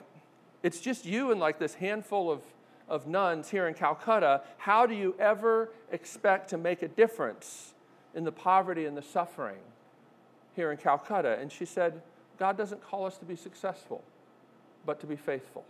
it's 0.63 0.79
just 0.79 1.05
you 1.05 1.31
and 1.31 1.39
like 1.39 1.59
this 1.59 1.75
handful 1.75 2.31
of, 2.31 2.41
of 2.89 3.05
nuns 3.07 3.49
here 3.49 3.67
in 3.67 3.73
Calcutta. 3.73 4.41
How 4.57 4.85
do 4.85 4.95
you 4.95 5.15
ever 5.19 5.69
expect 5.91 6.49
to 6.49 6.57
make 6.57 6.81
a 6.81 6.87
difference 6.87 7.73
in 8.15 8.23
the 8.23 8.31
poverty 8.31 8.85
and 8.85 8.97
the 8.97 9.01
suffering 9.01 9.59
here 10.55 10.71
in 10.71 10.77
Calcutta? 10.77 11.37
And 11.39 11.51
she 11.51 11.65
said, 11.65 12.01
God 12.37 12.57
doesn't 12.57 12.81
call 12.83 13.05
us 13.05 13.17
to 13.17 13.25
be 13.25 13.35
successful, 13.35 14.03
but 14.85 14.99
to 15.01 15.07
be 15.07 15.15
faithful. 15.15 15.63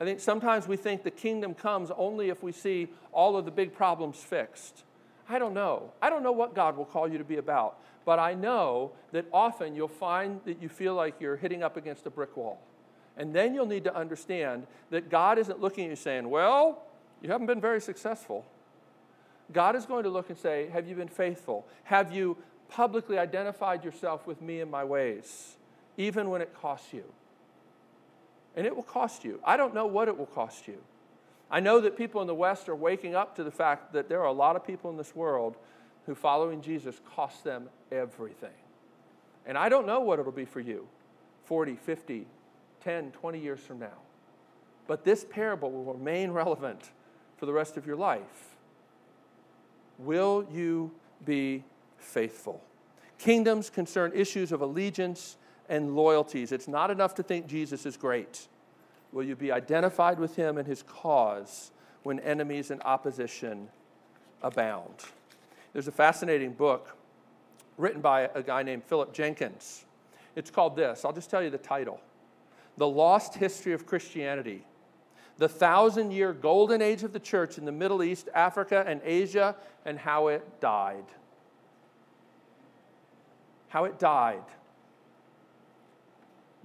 I 0.00 0.04
think 0.04 0.20
sometimes 0.20 0.66
we 0.66 0.76
think 0.76 1.02
the 1.02 1.10
kingdom 1.10 1.54
comes 1.54 1.90
only 1.96 2.30
if 2.30 2.42
we 2.42 2.52
see 2.52 2.88
all 3.12 3.36
of 3.36 3.44
the 3.44 3.50
big 3.50 3.74
problems 3.74 4.16
fixed. 4.16 4.84
I 5.28 5.38
don't 5.38 5.52
know. 5.54 5.92
I 6.00 6.08
don't 6.10 6.22
know 6.22 6.32
what 6.32 6.54
God 6.54 6.76
will 6.76 6.86
call 6.86 7.06
you 7.06 7.18
to 7.18 7.24
be 7.24 7.36
about, 7.36 7.78
but 8.04 8.18
I 8.18 8.34
know 8.34 8.92
that 9.12 9.26
often 9.32 9.74
you'll 9.74 9.88
find 9.88 10.40
that 10.44 10.60
you 10.62 10.68
feel 10.68 10.94
like 10.94 11.20
you're 11.20 11.36
hitting 11.36 11.62
up 11.62 11.76
against 11.76 12.06
a 12.06 12.10
brick 12.10 12.36
wall. 12.36 12.60
And 13.16 13.34
then 13.34 13.54
you'll 13.54 13.66
need 13.66 13.84
to 13.84 13.94
understand 13.94 14.66
that 14.88 15.10
God 15.10 15.38
isn't 15.38 15.60
looking 15.60 15.84
at 15.84 15.90
you 15.90 15.96
saying, 15.96 16.30
Well, 16.30 16.82
you 17.20 17.30
haven't 17.30 17.46
been 17.46 17.60
very 17.60 17.80
successful. 17.80 18.46
God 19.52 19.76
is 19.76 19.84
going 19.84 20.04
to 20.04 20.10
look 20.10 20.30
and 20.30 20.38
say, 20.38 20.68
Have 20.72 20.88
you 20.88 20.94
been 20.94 21.08
faithful? 21.08 21.66
Have 21.84 22.12
you 22.12 22.38
publicly 22.70 23.18
identified 23.18 23.84
yourself 23.84 24.26
with 24.26 24.40
me 24.40 24.60
and 24.60 24.70
my 24.70 24.84
ways, 24.84 25.56
even 25.96 26.30
when 26.30 26.40
it 26.40 26.54
costs 26.54 26.92
you? 26.92 27.04
And 28.56 28.66
it 28.66 28.74
will 28.74 28.82
cost 28.82 29.24
you. 29.24 29.40
I 29.44 29.56
don't 29.56 29.74
know 29.74 29.86
what 29.86 30.08
it 30.08 30.16
will 30.16 30.26
cost 30.26 30.66
you. 30.66 30.78
I 31.50 31.60
know 31.60 31.80
that 31.80 31.96
people 31.96 32.20
in 32.20 32.26
the 32.26 32.34
West 32.34 32.68
are 32.68 32.76
waking 32.76 33.14
up 33.14 33.36
to 33.36 33.44
the 33.44 33.50
fact 33.50 33.92
that 33.92 34.08
there 34.08 34.20
are 34.20 34.26
a 34.26 34.32
lot 34.32 34.56
of 34.56 34.64
people 34.64 34.90
in 34.90 34.96
this 34.96 35.14
world 35.14 35.56
who 36.06 36.14
following 36.14 36.62
Jesus 36.62 37.00
costs 37.14 37.42
them 37.42 37.68
everything. 37.90 38.50
And 39.46 39.58
I 39.58 39.68
don't 39.68 39.86
know 39.86 40.00
what 40.00 40.18
it'll 40.18 40.32
be 40.32 40.44
for 40.44 40.60
you 40.60 40.86
40, 41.44 41.74
50, 41.74 42.26
10, 42.82 43.10
20 43.10 43.40
years 43.40 43.60
from 43.60 43.80
now. 43.80 43.98
But 44.86 45.04
this 45.04 45.24
parable 45.28 45.70
will 45.70 45.94
remain 45.94 46.30
relevant 46.32 46.90
for 47.36 47.46
the 47.46 47.52
rest 47.52 47.76
of 47.76 47.86
your 47.86 47.96
life. 47.96 48.56
Will 49.98 50.46
you 50.52 50.92
be 51.24 51.64
faithful? 52.00 52.62
Kingdoms 53.18 53.70
concern 53.70 54.12
issues 54.14 54.52
of 54.52 54.60
allegiance 54.60 55.36
and 55.68 55.94
loyalties. 55.94 56.52
It's 56.52 56.68
not 56.68 56.90
enough 56.90 57.14
to 57.16 57.22
think 57.22 57.46
Jesus 57.46 57.86
is 57.86 57.96
great. 57.96 58.48
Will 59.12 59.24
you 59.24 59.36
be 59.36 59.52
identified 59.52 60.18
with 60.18 60.36
him 60.36 60.58
and 60.58 60.66
his 60.66 60.82
cause 60.82 61.70
when 62.02 62.18
enemies 62.20 62.70
and 62.70 62.82
opposition 62.82 63.68
abound? 64.42 64.94
There's 65.72 65.88
a 65.88 65.92
fascinating 65.92 66.52
book 66.52 66.96
written 67.76 68.00
by 68.00 68.30
a 68.34 68.42
guy 68.42 68.62
named 68.62 68.84
Philip 68.84 69.12
Jenkins. 69.12 69.84
It's 70.36 70.50
called 70.50 70.76
this. 70.76 71.04
I'll 71.04 71.12
just 71.12 71.30
tell 71.30 71.42
you 71.42 71.50
the 71.50 71.58
title 71.58 72.00
the 72.76 72.88
lost 72.88 73.34
history 73.34 73.74
of 73.74 73.84
Christianity, 73.84 74.64
the 75.36 75.48
thousand 75.48 76.12
year 76.12 76.32
golden 76.32 76.80
age 76.80 77.02
of 77.02 77.12
the 77.12 77.20
church 77.20 77.58
in 77.58 77.64
the 77.64 77.72
Middle 77.72 78.02
East, 78.02 78.28
Africa, 78.34 78.84
and 78.86 79.00
Asia, 79.04 79.54
and 79.84 79.98
how 79.98 80.28
it 80.28 80.60
died. 80.60 81.04
How 83.70 83.84
it 83.84 83.98
died. 83.98 84.42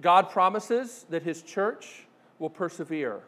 God 0.02 0.28
promises 0.30 1.06
that 1.08 1.22
his 1.22 1.42
church 1.42 2.06
will 2.38 2.50
persevere, 2.50 3.20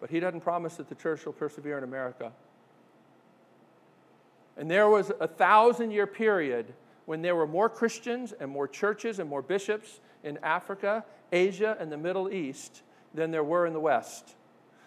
but 0.00 0.10
he 0.10 0.20
doesn't 0.20 0.40
promise 0.40 0.76
that 0.76 0.88
the 0.88 0.94
church 0.94 1.24
will 1.24 1.32
persevere 1.32 1.78
in 1.78 1.84
America. 1.84 2.32
And 4.56 4.70
there 4.70 4.88
was 4.88 5.12
a 5.20 5.28
thousand 5.28 5.90
year 5.90 6.06
period 6.06 6.72
when 7.04 7.22
there 7.22 7.36
were 7.36 7.46
more 7.46 7.68
Christians 7.68 8.32
and 8.32 8.50
more 8.50 8.66
churches 8.66 9.18
and 9.18 9.28
more 9.28 9.42
bishops 9.42 10.00
in 10.24 10.38
Africa, 10.42 11.04
Asia, 11.30 11.76
and 11.78 11.92
the 11.92 11.96
Middle 11.96 12.32
East 12.32 12.82
than 13.14 13.30
there 13.30 13.44
were 13.44 13.66
in 13.66 13.72
the 13.72 13.80
West. 13.80 14.34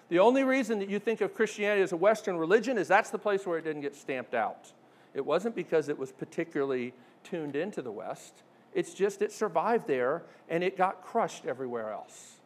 The 0.09 0.19
only 0.19 0.43
reason 0.43 0.79
that 0.79 0.89
you 0.89 0.97
think 0.97 1.21
of 1.21 1.35
Christianity 1.35 1.83
as 1.83 1.91
a 1.91 1.97
Western 1.97 2.35
religion 2.35 2.77
is 2.79 2.87
that's 2.87 3.11
the 3.11 3.19
place 3.19 3.45
where 3.45 3.59
it 3.59 3.63
didn't 3.63 3.83
get 3.83 3.95
stamped 3.95 4.33
out. 4.33 4.73
It 5.13 5.23
wasn't 5.25 5.55
because 5.55 5.87
it 5.87 5.97
was 5.97 6.11
particularly 6.11 6.93
tuned 7.23 7.55
into 7.55 7.81
the 7.81 7.91
West, 7.91 8.43
it's 8.73 8.93
just 8.93 9.21
it 9.21 9.31
survived 9.31 9.87
there 9.87 10.23
and 10.47 10.63
it 10.63 10.77
got 10.77 11.03
crushed 11.03 11.45
everywhere 11.45 11.91
else. 11.91 12.39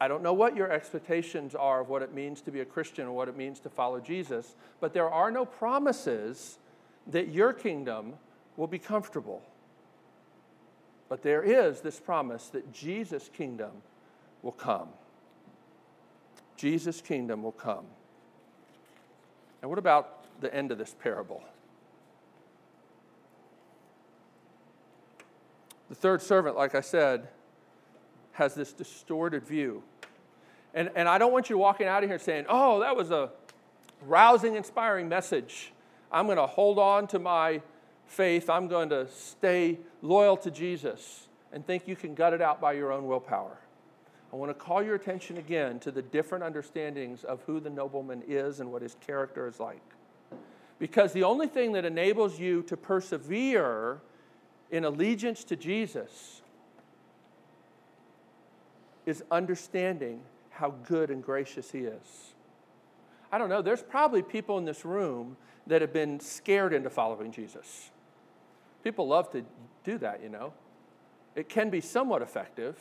I 0.00 0.08
don't 0.08 0.22
know 0.22 0.32
what 0.32 0.56
your 0.56 0.72
expectations 0.72 1.54
are 1.54 1.82
of 1.82 1.88
what 1.90 2.02
it 2.02 2.14
means 2.14 2.40
to 2.42 2.50
be 2.50 2.60
a 2.60 2.64
Christian 2.64 3.06
or 3.06 3.12
what 3.12 3.28
it 3.28 3.36
means 3.36 3.60
to 3.60 3.68
follow 3.68 4.00
Jesus, 4.00 4.56
but 4.80 4.94
there 4.94 5.10
are 5.10 5.30
no 5.30 5.44
promises 5.44 6.58
that 7.06 7.28
your 7.28 7.52
kingdom 7.52 8.14
will 8.56 8.66
be 8.66 8.78
comfortable. 8.78 9.42
But 11.08 11.22
there 11.22 11.42
is 11.42 11.80
this 11.80 12.00
promise 12.00 12.48
that 12.48 12.72
Jesus' 12.72 13.28
kingdom 13.36 13.70
will 14.42 14.52
come. 14.52 14.88
Jesus' 16.56 17.00
kingdom 17.00 17.42
will 17.42 17.52
come. 17.52 17.84
And 19.60 19.68
what 19.68 19.78
about 19.78 20.24
the 20.40 20.54
end 20.54 20.72
of 20.72 20.78
this 20.78 20.94
parable? 21.02 21.42
The 25.90 25.96
third 25.96 26.22
servant, 26.22 26.56
like 26.56 26.74
I 26.74 26.80
said, 26.80 27.28
has 28.32 28.54
this 28.54 28.72
distorted 28.72 29.44
view. 29.44 29.82
And, 30.72 30.88
and 30.94 31.08
I 31.08 31.18
don't 31.18 31.32
want 31.32 31.50
you 31.50 31.58
walking 31.58 31.88
out 31.88 32.04
of 32.04 32.08
here 32.08 32.18
saying, 32.20 32.46
oh, 32.48 32.78
that 32.80 32.94
was 32.94 33.10
a 33.10 33.30
rousing, 34.06 34.54
inspiring 34.54 35.08
message. 35.08 35.72
I'm 36.12 36.26
going 36.26 36.38
to 36.38 36.46
hold 36.46 36.78
on 36.78 37.08
to 37.08 37.18
my 37.18 37.60
faith, 38.06 38.48
I'm 38.48 38.68
going 38.68 38.88
to 38.90 39.08
stay 39.08 39.78
loyal 40.00 40.36
to 40.38 40.50
Jesus 40.50 41.28
and 41.52 41.66
think 41.66 41.88
you 41.88 41.96
can 41.96 42.14
gut 42.14 42.32
it 42.32 42.40
out 42.40 42.60
by 42.60 42.72
your 42.72 42.92
own 42.92 43.06
willpower. 43.06 43.58
I 44.32 44.36
want 44.36 44.50
to 44.50 44.54
call 44.54 44.82
your 44.82 44.94
attention 44.94 45.38
again 45.38 45.80
to 45.80 45.90
the 45.90 46.02
different 46.02 46.44
understandings 46.44 47.24
of 47.24 47.42
who 47.42 47.58
the 47.58 47.70
nobleman 47.70 48.22
is 48.28 48.60
and 48.60 48.70
what 48.70 48.82
his 48.82 48.96
character 49.04 49.48
is 49.48 49.58
like. 49.58 49.82
Because 50.78 51.12
the 51.12 51.24
only 51.24 51.48
thing 51.48 51.72
that 51.72 51.84
enables 51.84 52.38
you 52.38 52.62
to 52.62 52.76
persevere 52.76 54.00
in 54.70 54.84
allegiance 54.84 55.44
to 55.44 55.56
Jesus 55.56 56.42
is 59.06 59.24
understanding 59.30 60.20
how 60.50 60.74
good 60.86 61.10
and 61.10 61.22
gracious 61.22 61.70
he 61.70 61.80
is. 61.80 62.34
I 63.32 63.38
don't 63.38 63.48
know, 63.48 63.62
there's 63.62 63.82
probably 63.82 64.22
people 64.22 64.58
in 64.58 64.64
this 64.64 64.84
room 64.84 65.36
that 65.66 65.80
have 65.80 65.92
been 65.92 66.20
scared 66.20 66.72
into 66.72 66.90
following 66.90 67.32
Jesus. 67.32 67.90
People 68.82 69.08
love 69.08 69.30
to 69.32 69.44
do 69.84 69.98
that, 69.98 70.22
you 70.22 70.28
know. 70.28 70.52
It 71.34 71.48
can 71.48 71.70
be 71.70 71.80
somewhat 71.80 72.22
effective. 72.22 72.76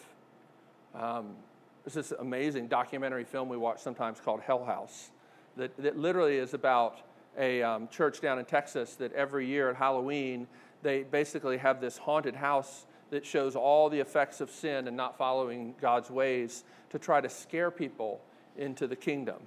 Um, 0.95 1.35
there's 1.83 1.93
this 1.93 2.11
amazing 2.19 2.67
documentary 2.67 3.23
film 3.23 3.47
we 3.47 3.57
watch 3.57 3.79
sometimes 3.79 4.19
called 4.19 4.41
Hell 4.41 4.65
House 4.65 5.11
that, 5.55 5.75
that 5.77 5.97
literally 5.97 6.37
is 6.37 6.53
about 6.53 6.99
a 7.37 7.61
um, 7.61 7.87
church 7.87 8.21
down 8.21 8.39
in 8.39 8.45
Texas 8.45 8.95
that 8.95 9.13
every 9.13 9.45
year 9.45 9.69
at 9.69 9.75
Halloween, 9.75 10.47
they 10.82 11.03
basically 11.03 11.57
have 11.57 11.82
this 11.82 11.97
haunted 11.97 12.36
house 12.36 12.86
that 13.09 13.25
shows 13.25 13.55
all 13.55 13.89
the 13.89 13.99
effects 13.99 14.39
of 14.39 14.49
sin 14.49 14.88
and 14.88 14.95
not 14.95 15.17
following 15.17 15.73
God's 15.82 16.11
ways 16.11 16.63
to 16.91 16.99
try 16.99 17.21
to 17.21 17.30
scare 17.30 17.71
people 17.71 18.21
into 18.57 18.88
the 18.88 18.95
kingdom. 18.95 19.38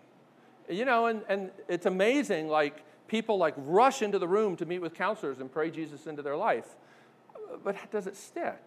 You 0.69 0.85
know, 0.85 1.07
and, 1.07 1.23
and 1.29 1.51
it's 1.69 1.87
amazing, 1.87 2.49
like, 2.49 2.83
people 3.09 3.37
like 3.37 3.55
rush 3.59 4.01
into 4.01 4.19
the 4.19 4.29
room 4.29 4.57
to 4.57 4.65
meet 4.65 4.79
with 4.81 4.95
counselors 4.95 5.39
and 5.39 5.53
pray 5.53 5.71
Jesus 5.71 6.07
into 6.07 6.23
their 6.23 6.37
life. 6.37 6.67
But 7.63 7.77
does 7.91 8.07
it 8.07 8.17
stick? 8.17 8.63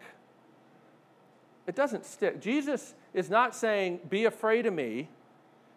It 1.66 1.74
doesn't 1.74 2.06
stick. 2.06 2.40
Jesus 2.40 2.94
is 3.12 3.28
not 3.28 3.56
saying, 3.56 4.00
be 4.08 4.24
afraid 4.24 4.66
of 4.66 4.74
me. 4.74 5.08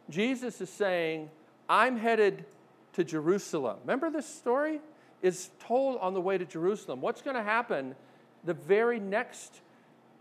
Jesus 0.09 0.61
is 0.61 0.69
saying, 0.69 1.29
I'm 1.67 1.97
headed 1.97 2.45
to 2.93 3.03
Jerusalem. 3.03 3.77
Remember 3.81 4.11
this 4.11 4.27
story? 4.27 4.81
Is 5.21 5.49
told 5.59 5.99
on 5.99 6.13
the 6.13 6.21
way 6.21 6.37
to 6.37 6.45
Jerusalem. 6.45 7.01
What's 7.01 7.21
going 7.21 7.35
to 7.35 7.43
happen 7.43 7.95
the 8.43 8.53
very 8.53 8.99
next 8.99 9.61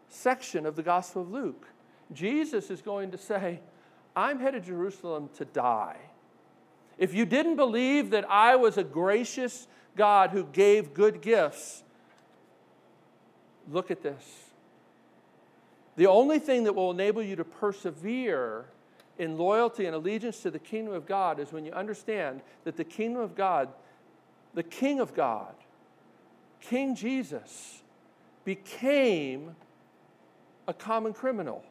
section 0.08 0.66
of 0.66 0.76
the 0.76 0.82
Gospel 0.82 1.22
of 1.22 1.30
Luke? 1.30 1.68
Jesus 2.12 2.70
is 2.70 2.80
going 2.80 3.10
to 3.12 3.18
say, 3.18 3.60
I'm 4.16 4.40
headed 4.40 4.64
to 4.64 4.68
Jerusalem 4.70 5.30
to 5.36 5.44
die. 5.44 5.98
If 6.96 7.14
you 7.14 7.24
didn't 7.24 7.56
believe 7.56 8.10
that 8.10 8.28
I 8.28 8.56
was 8.56 8.76
a 8.76 8.84
gracious 8.84 9.68
God 9.96 10.30
who 10.30 10.44
gave 10.44 10.94
good 10.94 11.20
gifts, 11.20 11.84
look 13.70 13.90
at 13.90 14.02
this. 14.02 14.24
The 15.96 16.06
only 16.06 16.38
thing 16.38 16.64
that 16.64 16.74
will 16.74 16.90
enable 16.90 17.22
you 17.22 17.36
to 17.36 17.44
persevere 17.44 18.66
in 19.18 19.36
loyalty 19.36 19.86
and 19.86 19.94
allegiance 19.94 20.40
to 20.40 20.50
the 20.50 20.58
kingdom 20.58 20.94
of 20.94 21.06
God 21.06 21.40
is 21.40 21.52
when 21.52 21.64
you 21.64 21.72
understand 21.72 22.40
that 22.64 22.76
the 22.76 22.84
kingdom 22.84 23.20
of 23.20 23.34
God, 23.34 23.68
the 24.54 24.62
King 24.62 25.00
of 25.00 25.14
God, 25.14 25.54
King 26.60 26.94
Jesus, 26.94 27.82
became 28.44 29.54
a 30.66 30.74
common 30.74 31.12
criminal, 31.12 31.64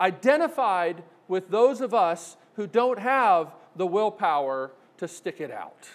identified 0.00 1.02
with 1.28 1.50
those 1.50 1.80
of 1.80 1.94
us 1.94 2.36
who 2.56 2.66
don't 2.66 2.98
have 2.98 3.54
the 3.76 3.86
willpower 3.86 4.70
to 4.98 5.08
stick 5.08 5.40
it 5.40 5.50
out. 5.50 5.88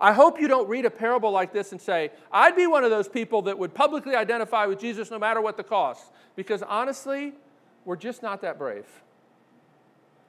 I 0.00 0.12
hope 0.14 0.40
you 0.40 0.48
don't 0.48 0.68
read 0.68 0.86
a 0.86 0.90
parable 0.90 1.30
like 1.30 1.52
this 1.52 1.72
and 1.72 1.80
say, 1.80 2.10
I'd 2.32 2.56
be 2.56 2.66
one 2.66 2.84
of 2.84 2.90
those 2.90 3.08
people 3.08 3.42
that 3.42 3.58
would 3.58 3.74
publicly 3.74 4.16
identify 4.16 4.64
with 4.64 4.80
Jesus 4.80 5.10
no 5.10 5.18
matter 5.18 5.42
what 5.42 5.58
the 5.58 5.62
cost. 5.62 6.10
Because 6.36 6.62
honestly, 6.62 7.34
we're 7.84 7.96
just 7.96 8.22
not 8.22 8.40
that 8.40 8.58
brave. 8.58 8.86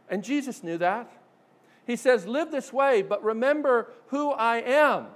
And 0.09 0.24
Jesus 0.24 0.61
knew 0.61 0.78
that. 0.80 1.09
He 1.91 1.97
says, 1.97 2.25
Live 2.25 2.51
this 2.51 2.71
way, 2.71 3.01
but 3.01 3.21
remember 3.21 3.89
who 4.07 4.31
I 4.31 4.59
am. 4.59 5.07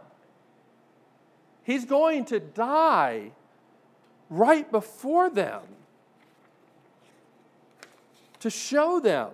He's 1.63 1.85
going 1.85 2.25
to 2.25 2.41
die 2.41 3.31
right 4.29 4.69
before 4.69 5.29
them 5.29 5.61
to 8.41 8.49
show 8.49 8.99
them 8.99 9.31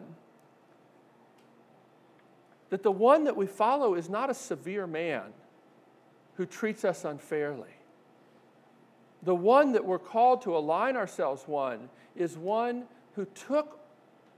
that 2.69 2.83
the 2.83 2.91
one 2.91 3.23
that 3.23 3.35
we 3.35 3.47
follow 3.47 3.95
is 3.95 4.07
not 4.07 4.29
a 4.29 4.35
severe 4.35 4.85
man 4.85 5.33
who 6.35 6.45
treats 6.45 6.85
us 6.85 7.05
unfairly. 7.05 7.73
The 9.23 9.33
one 9.33 9.71
that 9.71 9.83
we're 9.83 9.97
called 9.97 10.43
to 10.43 10.55
align 10.55 10.95
ourselves 10.95 11.47
one 11.47 11.89
is 12.15 12.37
one 12.37 12.83
who 13.15 13.25
took 13.25 13.80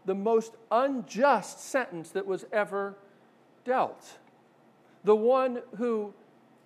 the 0.05 0.15
most 0.15 0.55
unjust 0.71 1.59
sentence 1.59 2.09
that 2.11 2.25
was 2.25 2.45
ever 2.51 2.95
dealt. 3.65 4.17
The 5.03 5.15
one 5.15 5.61
who 5.77 6.13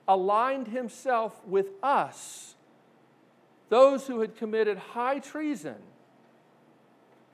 aligned 0.07 0.67
himself 0.67 1.45
with 1.45 1.67
us, 1.83 2.55
those 3.69 4.07
who 4.07 4.21
had 4.21 4.35
committed 4.35 4.77
high 4.77 5.19
treason, 5.19 5.75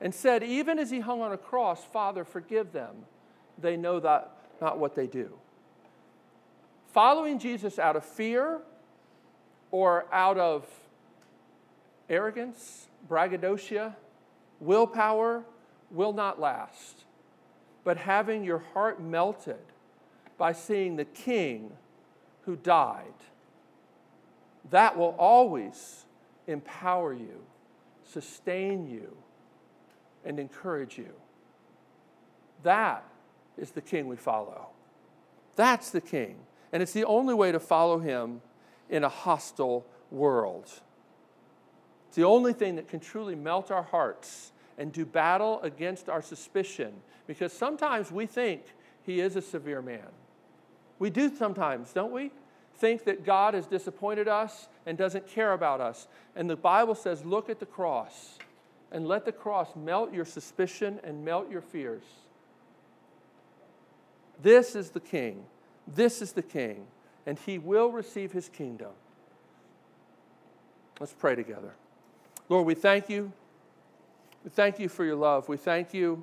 and 0.00 0.14
said, 0.14 0.42
even 0.42 0.78
as 0.78 0.90
he 0.90 1.00
hung 1.00 1.22
on 1.22 1.32
a 1.32 1.38
cross, 1.38 1.84
Father, 1.84 2.24
forgive 2.24 2.72
them 2.72 3.06
they 3.58 3.76
know 3.76 4.00
that 4.00 4.36
not 4.60 4.78
what 4.78 4.94
they 4.94 5.06
do. 5.06 5.32
Following 6.92 7.38
Jesus 7.38 7.78
out 7.78 7.96
of 7.96 8.04
fear 8.04 8.60
or 9.70 10.06
out 10.12 10.38
of 10.38 10.66
arrogance, 12.08 12.88
braggadocio, 13.08 13.94
willpower 14.60 15.44
will 15.94 16.12
not 16.12 16.40
last. 16.40 17.04
But 17.84 17.96
having 17.96 18.44
your 18.44 18.62
heart 18.72 19.00
melted 19.00 19.60
by 20.36 20.52
seeing 20.52 20.96
the 20.96 21.04
King 21.04 21.72
who 22.42 22.56
died, 22.56 23.12
that 24.70 24.96
will 24.96 25.14
always 25.18 26.04
empower 26.46 27.12
you, 27.12 27.40
sustain 28.04 28.88
you, 28.88 29.16
and 30.24 30.38
encourage 30.38 30.98
you. 30.98 31.12
That 32.62 33.04
is 33.58 33.70
the 33.70 33.82
king 33.82 34.08
we 34.08 34.16
follow. 34.16 34.68
That's 35.56 35.90
the 35.90 36.00
king. 36.00 36.36
And 36.72 36.82
it's 36.82 36.92
the 36.92 37.04
only 37.04 37.34
way 37.34 37.52
to 37.52 37.60
follow 37.60 37.98
him 37.98 38.40
in 38.88 39.04
a 39.04 39.08
hostile 39.08 39.86
world. 40.10 40.64
It's 42.08 42.16
the 42.16 42.24
only 42.24 42.52
thing 42.52 42.76
that 42.76 42.88
can 42.88 43.00
truly 43.00 43.34
melt 43.34 43.70
our 43.70 43.82
hearts 43.82 44.52
and 44.78 44.92
do 44.92 45.04
battle 45.04 45.60
against 45.62 46.08
our 46.08 46.22
suspicion. 46.22 46.92
Because 47.26 47.52
sometimes 47.52 48.10
we 48.10 48.26
think 48.26 48.62
he 49.04 49.20
is 49.20 49.36
a 49.36 49.42
severe 49.42 49.82
man. 49.82 50.08
We 50.98 51.10
do 51.10 51.34
sometimes, 51.34 51.92
don't 51.92 52.12
we? 52.12 52.30
Think 52.76 53.04
that 53.04 53.24
God 53.24 53.54
has 53.54 53.66
disappointed 53.66 54.28
us 54.28 54.68
and 54.86 54.98
doesn't 54.98 55.26
care 55.26 55.52
about 55.52 55.80
us. 55.80 56.08
And 56.34 56.50
the 56.50 56.56
Bible 56.56 56.94
says, 56.94 57.24
look 57.24 57.48
at 57.48 57.60
the 57.60 57.66
cross 57.66 58.38
and 58.90 59.06
let 59.06 59.24
the 59.24 59.32
cross 59.32 59.74
melt 59.76 60.12
your 60.12 60.24
suspicion 60.24 61.00
and 61.04 61.24
melt 61.24 61.50
your 61.50 61.60
fears. 61.60 62.02
This 64.42 64.74
is 64.74 64.90
the 64.90 65.00
king. 65.00 65.44
This 65.86 66.20
is 66.20 66.32
the 66.32 66.42
king. 66.42 66.86
And 67.26 67.38
he 67.38 67.58
will 67.58 67.90
receive 67.90 68.32
his 68.32 68.48
kingdom. 68.48 68.90
Let's 71.00 71.14
pray 71.14 71.34
together. 71.34 71.74
Lord, 72.48 72.66
we 72.66 72.74
thank 72.74 73.08
you. 73.08 73.32
We 74.44 74.50
thank 74.50 74.78
you 74.78 74.90
for 74.90 75.04
your 75.04 75.16
love. 75.16 75.48
We 75.48 75.56
thank 75.56 75.94
you 75.94 76.22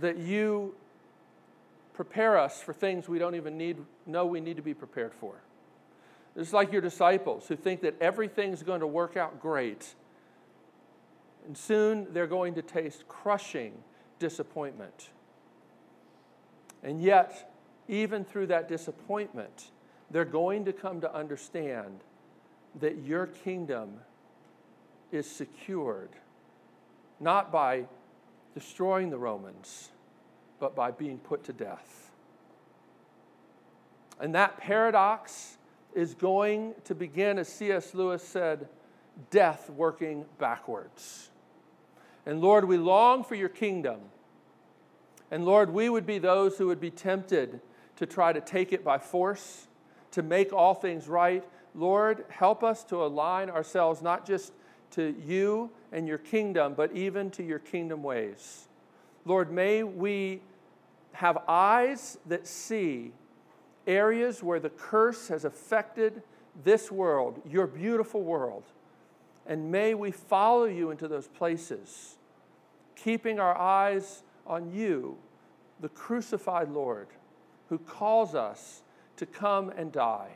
that 0.00 0.16
you 0.16 0.74
prepare 1.92 2.38
us 2.38 2.62
for 2.62 2.72
things 2.72 3.08
we 3.08 3.18
don't 3.18 3.34
even 3.34 3.58
need 3.58 3.78
know 4.06 4.24
we 4.24 4.40
need 4.40 4.56
to 4.56 4.62
be 4.62 4.74
prepared 4.74 5.12
for. 5.12 5.42
It's 6.36 6.52
like 6.52 6.70
your 6.70 6.80
disciples 6.80 7.48
who 7.48 7.56
think 7.56 7.80
that 7.80 8.00
everything's 8.00 8.62
going 8.62 8.80
to 8.80 8.86
work 8.86 9.16
out 9.16 9.40
great. 9.40 9.94
And 11.44 11.58
soon 11.58 12.06
they're 12.12 12.28
going 12.28 12.54
to 12.54 12.62
taste 12.62 13.08
crushing 13.08 13.72
disappointment. 14.20 15.10
And 16.84 17.02
yet, 17.02 17.52
even 17.88 18.24
through 18.24 18.46
that 18.46 18.68
disappointment, 18.68 19.72
they're 20.10 20.24
going 20.24 20.64
to 20.66 20.72
come 20.72 21.00
to 21.00 21.12
understand 21.12 22.00
that 22.78 23.02
your 23.04 23.26
kingdom 23.26 23.98
is 25.12 25.30
secured 25.30 26.10
not 27.18 27.52
by 27.52 27.84
destroying 28.54 29.10
the 29.10 29.18
Romans, 29.18 29.90
but 30.58 30.74
by 30.74 30.90
being 30.90 31.18
put 31.18 31.44
to 31.44 31.52
death. 31.52 32.10
And 34.18 34.34
that 34.34 34.58
paradox 34.58 35.58
is 35.94 36.14
going 36.14 36.74
to 36.84 36.94
begin, 36.94 37.38
as 37.38 37.48
C.S. 37.48 37.94
Lewis 37.94 38.22
said, 38.22 38.68
death 39.30 39.68
working 39.70 40.24
backwards. 40.38 41.30
And 42.24 42.40
Lord, 42.40 42.64
we 42.64 42.76
long 42.76 43.24
for 43.24 43.34
your 43.34 43.48
kingdom 43.48 44.00
and 45.30 45.44
Lord, 45.44 45.70
we 45.70 45.88
would 45.88 46.06
be 46.06 46.18
those 46.18 46.58
who 46.58 46.66
would 46.66 46.80
be 46.80 46.90
tempted 46.90 47.60
to 47.96 48.06
try 48.06 48.32
to 48.32 48.40
take 48.40 48.72
it 48.72 48.82
by 48.82 48.98
force, 48.98 49.68
to 50.12 50.22
make 50.22 50.52
all 50.52 50.74
things 50.74 51.08
right. 51.08 51.44
Lord, 51.74 52.24
help 52.28 52.64
us 52.64 52.82
to 52.84 53.04
align 53.04 53.48
ourselves 53.48 54.02
not 54.02 54.26
just 54.26 54.52
to 54.92 55.14
you 55.24 55.70
and 55.92 56.06
your 56.06 56.18
kingdom, 56.18 56.74
but 56.74 56.92
even 56.94 57.30
to 57.32 57.42
your 57.42 57.58
kingdom 57.58 58.02
ways. 58.02 58.68
Lord, 59.24 59.52
may 59.52 59.82
we 59.82 60.40
have 61.12 61.38
eyes 61.48 62.18
that 62.26 62.46
see 62.46 63.12
areas 63.86 64.42
where 64.42 64.60
the 64.60 64.70
curse 64.70 65.28
has 65.28 65.44
affected 65.44 66.22
this 66.64 66.90
world, 66.90 67.40
your 67.48 67.66
beautiful 67.66 68.22
world. 68.22 68.64
And 69.46 69.70
may 69.70 69.94
we 69.94 70.10
follow 70.10 70.64
you 70.64 70.90
into 70.90 71.08
those 71.08 71.28
places, 71.28 72.16
keeping 72.94 73.40
our 73.40 73.56
eyes 73.56 74.22
on 74.46 74.70
you, 74.70 75.16
the 75.80 75.88
crucified 75.88 76.70
Lord, 76.70 77.08
who 77.68 77.78
calls 77.78 78.34
us 78.34 78.82
to 79.16 79.26
come 79.26 79.70
and 79.70 79.90
die, 79.90 80.30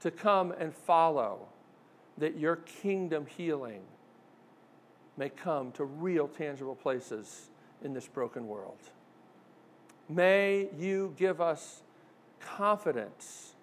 to 0.00 0.10
come 0.10 0.52
and 0.52 0.74
follow, 0.74 1.48
that 2.18 2.38
your 2.38 2.56
kingdom 2.56 3.26
healing 3.26 3.82
may 5.16 5.28
come 5.28 5.72
to 5.72 5.84
real, 5.84 6.28
tangible 6.28 6.74
places 6.74 7.50
in 7.82 7.92
this 7.92 8.06
broken 8.06 8.48
world. 8.48 8.78
May 10.08 10.68
you 10.78 11.14
give 11.16 11.40
us 11.40 11.82
confidence 12.40 13.54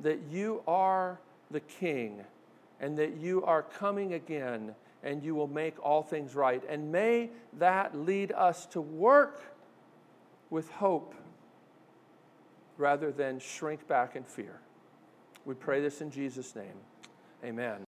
that 0.00 0.20
you 0.30 0.62
are 0.66 1.18
the 1.50 1.60
King 1.60 2.24
and 2.80 2.96
that 2.98 3.16
you 3.16 3.44
are 3.44 3.62
coming 3.62 4.14
again 4.14 4.74
and 5.02 5.22
you 5.22 5.34
will 5.34 5.48
make 5.48 5.82
all 5.82 6.02
things 6.02 6.34
right. 6.34 6.62
And 6.68 6.92
may 6.92 7.30
that 7.58 7.96
lead 7.96 8.32
us 8.32 8.66
to 8.66 8.80
work 8.80 9.42
with 10.50 10.70
hope 10.70 11.14
rather 12.76 13.10
than 13.12 13.38
shrink 13.38 13.86
back 13.86 14.16
in 14.16 14.24
fear. 14.24 14.60
We 15.44 15.54
pray 15.54 15.80
this 15.80 16.00
in 16.00 16.10
Jesus' 16.10 16.54
name. 16.54 16.66
Amen. 17.44 17.78